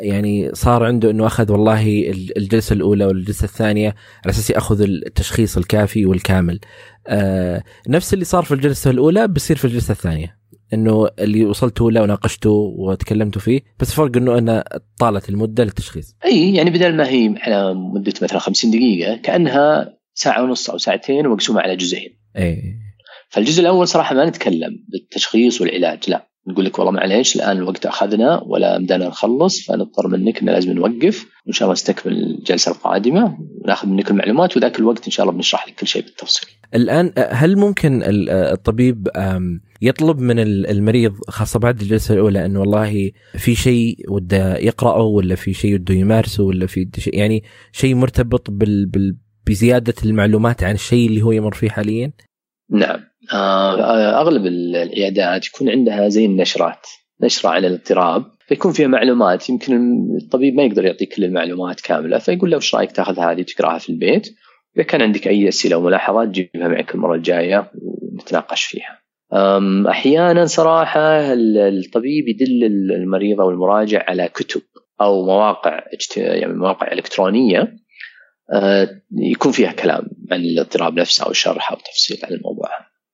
[0.00, 3.94] يعني صار عنده إنه أخذ والله الجلسة الأولى والجلسة الثانية
[4.24, 6.60] على أساس يأخذ التشخيص الكافي والكامل.
[7.06, 10.37] آه نفس اللي صار في الجلسة الأولى بيصير في الجلسة الثانية.
[10.72, 14.64] إنه اللي وصلتوا له وناقشته وتكلمتوا فيه بس فرق إنه أنا
[14.98, 16.16] طالت المدة للتشخيص.
[16.24, 21.26] أي يعني بدل ما هي على مدة مثلا 50 دقيقة كأنها ساعة ونص أو ساعتين
[21.26, 22.18] ومقسومة على جزئين.
[22.36, 22.62] اي
[23.28, 26.28] فالجزء الأول صراحة ما نتكلم بالتشخيص والعلاج لا.
[26.48, 31.26] نقول لك والله معليش الآن الوقت أخذنا ولا بدنا نخلص فنضطر منك إن لازم نوقف
[31.46, 35.68] وإن شاء الله نستكمل الجلسة القادمة ونأخذ منك المعلومات وذاك الوقت إن شاء الله بنشرح
[35.68, 36.48] لك كل شيء بالتفصيل.
[36.74, 39.08] الآن هل ممكن الطبيب
[39.82, 45.52] يطلب من المريض خاصة بعد الجلسة الأولى انه والله في شيء وده يقرأه ولا في
[45.52, 47.42] شيء وده يمارسه ولا في شيء يعني
[47.72, 52.12] شيء مرتبط بال, بزيادة المعلومات عن الشيء اللي هو يمر فيه حاليا؟
[52.70, 53.00] نعم
[53.32, 56.86] أغلب العيادات يكون عندها زي النشرات
[57.22, 62.50] نشرة عن الاضطراب فيكون فيها معلومات يمكن الطبيب ما يقدر يعطيك كل المعلومات كاملة فيقول
[62.50, 64.28] له وش رأيك تأخذ هذه وتقراها في البيت
[64.76, 68.98] إذا كان عندك أي أسئلة وملاحظات جيبها معك المرة الجاية ونتناقش فيها.
[69.88, 74.62] أحيانا صراحة الطبيب يدل المريض أو المراجع على كتب
[75.00, 75.84] أو مواقع
[76.16, 77.76] يعني مواقع إلكترونية
[78.52, 82.68] آه، يكون فيها كلام عن الاضطراب نفسه أو شرح أو تفصيل عن الموضوع.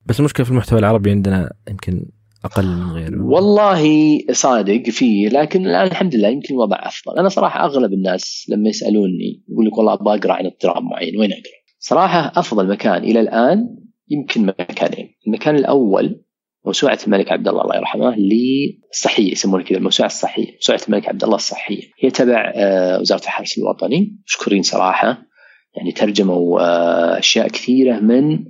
[0.06, 2.06] بس المشكلة في المحتوى العربي عندنا يمكن
[2.44, 3.22] أقل من غيره.
[3.22, 7.18] والله صادق فيه لكن الآن الحمد لله يمكن الوضع أفضل.
[7.18, 11.32] أنا صراحة أغلب الناس لما يسألوني يقول لك والله أبغى أقرأ عن اضطراب معين وين
[11.32, 13.76] أقرأ؟ صراحة أفضل مكان إلى الآن
[14.10, 15.14] يمكن مكانين.
[15.26, 16.20] المكان الأول
[16.66, 21.36] موسوعة الملك عبد الله الله يرحمه للصحية يسمونها كذا الموسوعة الصحية موسوعة الملك عبد الله
[21.36, 24.18] الصحية هي تبع آه، وزارة الحرس الوطني.
[24.26, 25.22] مشكورين صراحة.
[25.76, 28.44] يعني ترجموا آه، أشياء كثيرة من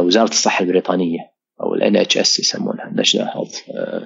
[0.00, 1.18] وزارة الصحة البريطانية
[1.60, 3.58] أو ال NHS يسمونها national health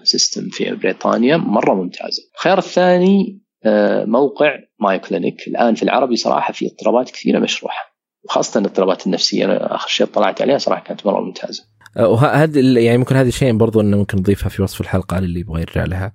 [0.03, 2.23] system في بريطانيا مرة ممتازة.
[2.35, 8.61] الخيار الثاني آه، موقع Mayo Clinic الآن في العربي صراحة في اضطرابات كثيرة مشروحة وخاصة
[8.61, 11.65] الاضطرابات النفسية أنا آخر شيء طلعت عليها صراحة كانت مرة ممتازة.
[11.97, 15.61] آه، وهذا يعني ممكن هذه الشيء برضو إنه ممكن نضيفها في وصف الحلقة للي يبغى
[15.61, 16.13] يرجع لها.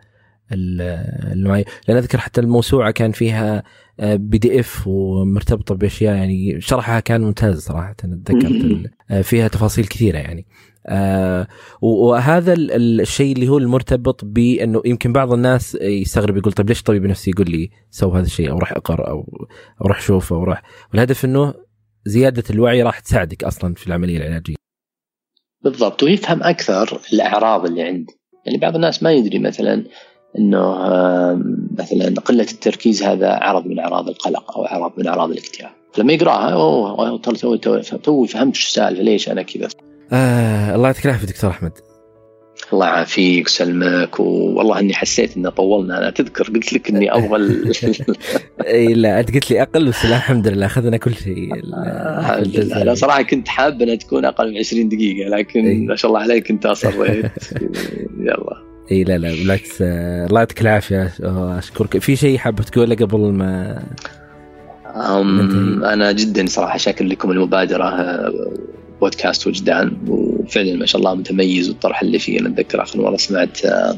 [0.51, 1.65] النوعية.
[1.87, 3.63] لأن أذكر حتى الموسوعة كان فيها
[3.99, 8.81] PDF ومرتبطة بأشياء يعني شرحها كان ممتاز صراحة اتذكر
[9.11, 10.45] آه، فيها تفاصيل كثيرة يعني.
[10.87, 11.47] آه
[11.81, 17.31] وهذا الشيء اللي هو المرتبط بأنه يمكن بعض الناس يستغرب يقول طيب ليش طبيب نفسي
[17.31, 19.47] يقول لي سوي هذا الشيء أو روح اقرا أو
[19.81, 21.53] أو روح شوف أو روح والهدف إنه
[22.05, 24.55] زيادة الوعي راح تساعدك أصلا في العملية العلاجية.
[25.63, 28.13] بالضبط ويفهم أكثر الأعراض اللي عنده
[28.45, 29.85] يعني بعض الناس ما يدري مثلا
[30.39, 30.75] إنه
[31.79, 35.71] مثلا قلة التركيز هذا عرض من أعراض القلق أو عرض من أعراض الاكتئاب.
[35.97, 39.67] لما يقرأها أوه تو تو تو فهمت إيش السالفة ليش أنا كذا؟
[40.11, 41.71] آه الله يعطيك العافية دكتور أحمد.
[42.73, 45.97] الله يعافيك ويسلمك والله إني حسيت إنه طولنا.
[45.97, 47.55] أنا تذكر قلت لك إني أبغى
[48.67, 51.55] إي لا أنت قلت لي أقل بس الحمد لله أخذنا كل شيء.
[52.19, 52.81] الحمد لله.
[52.81, 56.51] أنا صراحة كنت حاب إنها تكون أقل من 20 دقيقة لكن ما شاء الله عليك
[56.51, 57.31] أنت أصريت.
[58.19, 58.74] يلا.
[58.91, 61.11] اي لا لا بالعكس آه، الله يعطيك العافية.
[61.57, 61.97] أشكرك.
[61.97, 63.83] في شيء حابب تقوله قبل ما
[64.95, 68.53] أم أنا جدا صراحة شاكر لكم المبادرة آه،
[69.01, 69.97] بودكاست وجدان.
[70.07, 72.39] وفعلا ما شاء الله متميز والطرح اللي فيه.
[72.39, 73.97] أنا أتذكر آخر مرة سمعت آه،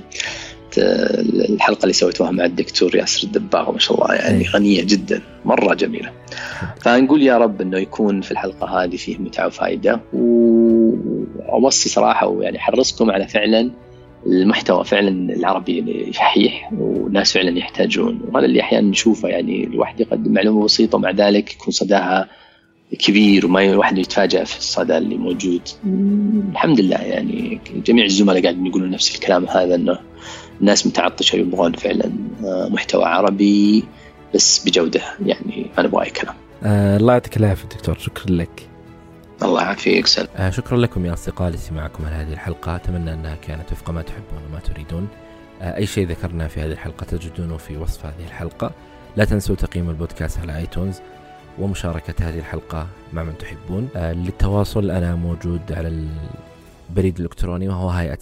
[1.50, 6.12] الحلقة اللي سويتوها مع الدكتور ياسر الدباغ ما شاء الله يعني غنية جدا مرة جميلة.
[6.82, 13.12] فنقول يا رب إنه يكون في الحلقة هذه فيه متعة وفائده وأوصي صراحة ويعني حرصكم
[13.12, 13.72] على فعلا
[14.26, 20.64] المحتوى فعلا العربي صحيح والناس فعلا يحتاجون وهذا اللي أحيانا نشوفه يعني الواحد يقدم معلومة
[20.66, 22.30] بسيطة ومع ذلك يكون صداها
[23.00, 25.62] كبير وما الواحد يتفاجأ في الصدى اللي موجود
[26.52, 30.00] الحمد لله يعني جميع الزملاء قاعدين يقولون نفس الكلام هذا إنه
[30.62, 32.12] الناس متعطشة يبغون فعلا
[32.44, 33.84] آه، محتوى عربي
[34.36, 36.36] بس بجودة يعني ما نبغى أي كلام.
[36.64, 38.70] آه الله يعطيك العافية دكتور شكرا لك.
[39.44, 40.28] الله يعافيك سلام.
[40.36, 42.76] آه شكرا لكم يا أصدقاء لاستماعكم لهذه الحلقة.
[42.76, 45.08] أتمنى أنها كانت وفق ما تحبون وما تريدون.
[45.62, 48.72] آه أي شيء ذكرنا في هذه الحلقة تجدونه في وصف هذه الحلقة.
[49.16, 51.00] لا تنسوا تقييم البودكاست على iTunes
[51.60, 53.90] ومشاركة هذه الحلقة مع من تحبون.
[53.96, 56.08] آه، للتواصل أنا موجود على
[56.90, 58.18] البريد الإلكتروني وهو hi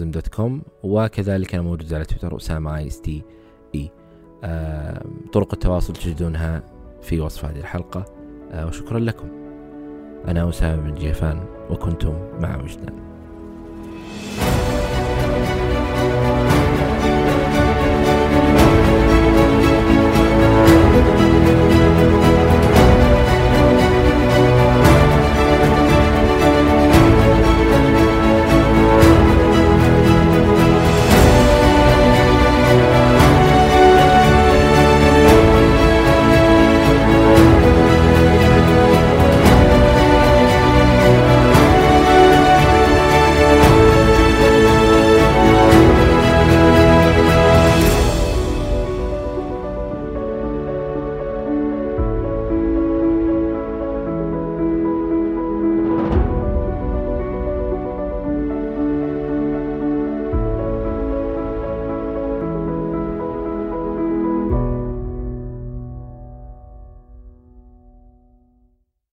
[0.00, 3.22] dot com وكذلك أنا موجود على تويتر أسامة A S T
[3.74, 3.90] E
[5.32, 6.62] طرق التواصل تجدونها
[7.02, 8.04] في وصف هذه الحلقة.
[8.52, 9.47] آه، وشكرا لكم.
[10.28, 11.40] أنا أسامة بن جيفان
[11.70, 12.94] وكنتم مع وجدان.